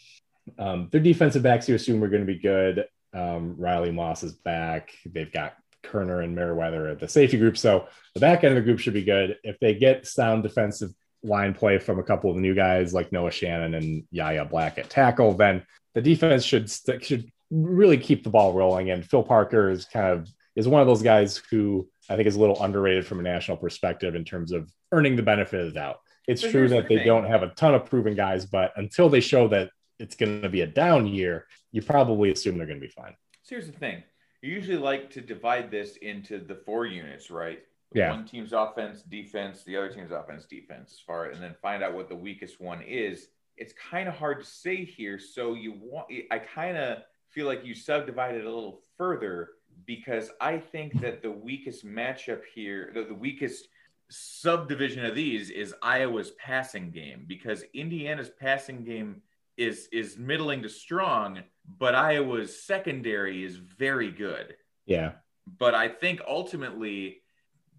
[0.60, 2.86] Um, their defensive backs you assume are going to be good.
[3.14, 4.92] Um, Riley Moss is back.
[5.06, 7.58] They've got Koerner and Merriweather at the safety group.
[7.58, 9.38] So the back end of the group should be good.
[9.44, 10.92] If they get sound defensive
[11.24, 14.78] line play from a couple of the new guys like Noah Shannon and Yahya Black
[14.78, 16.70] at tackle, then the defense should
[17.02, 18.92] should really keep the ball rolling.
[18.92, 22.36] And Phil Parker is kind of is one of those guys who I think is
[22.36, 25.74] a little underrated from a national perspective in terms of earning the benefit of the
[25.74, 26.00] doubt.
[26.28, 29.08] It's So true that the they don't have a ton of proven guys, but until
[29.08, 29.70] they show that
[30.00, 33.16] it's going to be a down year, you probably assume they're going to be fine.
[33.44, 34.04] So here's the thing.
[34.42, 37.60] you usually like to divide this into the four units, right?
[37.94, 38.12] Yeah.
[38.12, 41.94] One team's offense, defense, the other team's offense, defense, as far and then find out
[41.94, 43.28] what the weakest one is.
[43.56, 45.18] It's kind of hard to say here.
[45.18, 47.00] So you want I kind of
[47.38, 49.50] feel like you subdivide it a little further
[49.86, 53.68] because I think that the weakest matchup here, the, the weakest
[54.10, 59.22] subdivision of these is Iowa's passing game because Indiana's passing game
[59.56, 61.44] is is middling to strong,
[61.78, 64.56] but Iowa's secondary is very good.
[64.88, 65.12] Yeah.
[65.60, 67.22] But I think ultimately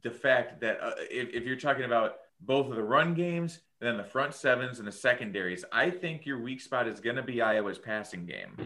[0.05, 3.97] the fact that uh, if, if you're talking about both of the run games, then
[3.97, 7.43] the front sevens and the secondaries, I think your weak spot is going to be
[7.43, 8.57] Iowa's passing game.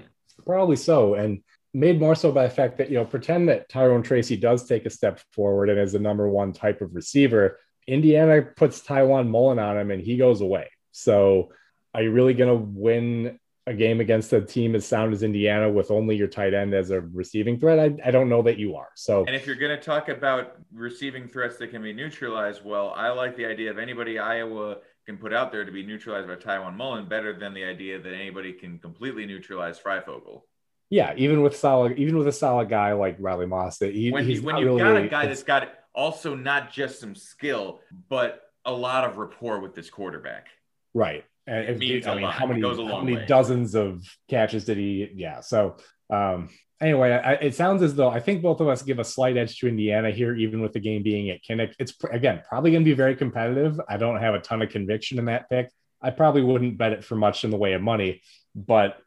[0.44, 1.14] Probably so.
[1.14, 1.42] And
[1.74, 4.84] made more so by the fact that, you know, pretend that Tyrone Tracy does take
[4.86, 7.58] a step forward and is the number one type of receiver.
[7.86, 10.70] Indiana puts Tiawan Mullen on him and he goes away.
[10.92, 11.52] So
[11.94, 15.70] are you really going to win a game against a team as sound as Indiana
[15.70, 17.78] with only your tight end as a receiving threat?
[17.78, 18.88] I, I don't know that you are.
[18.94, 22.92] So, and if you're going to talk about receiving threats that can be neutralized, well,
[22.96, 26.36] I like the idea of anybody Iowa can put out there to be neutralized by
[26.36, 30.42] Tiawan Mullen better than the idea that anybody can completely neutralize Fryfogle.
[30.90, 34.26] Yeah, even with solid, even with a solid guy like Riley Moss, that he, when,
[34.26, 38.42] he's when you've you've got a guy that's got also not just some skill, but
[38.64, 40.48] a lot of rapport with this quarterback.
[40.94, 41.24] Right.
[41.46, 43.26] And it means I mean, how many, how many way.
[43.26, 45.10] dozens of catches did he?
[45.14, 45.40] Yeah.
[45.40, 45.76] So,
[46.10, 46.50] um,
[46.82, 49.58] anyway, I, it sounds as though I think both of us give a slight edge
[49.60, 51.74] to Indiana here, even with the game being at Kinnick.
[51.78, 53.80] It's again probably going to be very competitive.
[53.88, 55.70] I don't have a ton of conviction in that pick.
[56.02, 58.22] I probably wouldn't bet it for much in the way of money,
[58.54, 58.98] but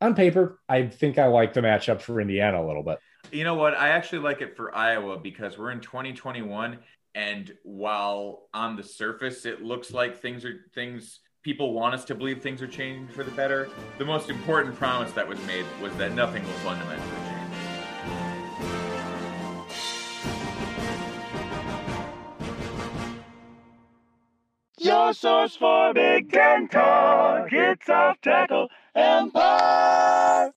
[0.00, 2.98] on paper, I think I like the matchup for Indiana a little bit.
[3.30, 3.74] You know what?
[3.74, 6.78] I actually like it for Iowa because we're in 2021,
[7.14, 12.14] and while on the surface it looks like things are things people want us to
[12.14, 13.68] believe things are changing for the better,
[13.98, 17.32] the most important promise that was made was that nothing will fundamentally change.
[24.78, 27.48] Your source for Big Ten talk.
[27.52, 30.50] It's off tackle empire.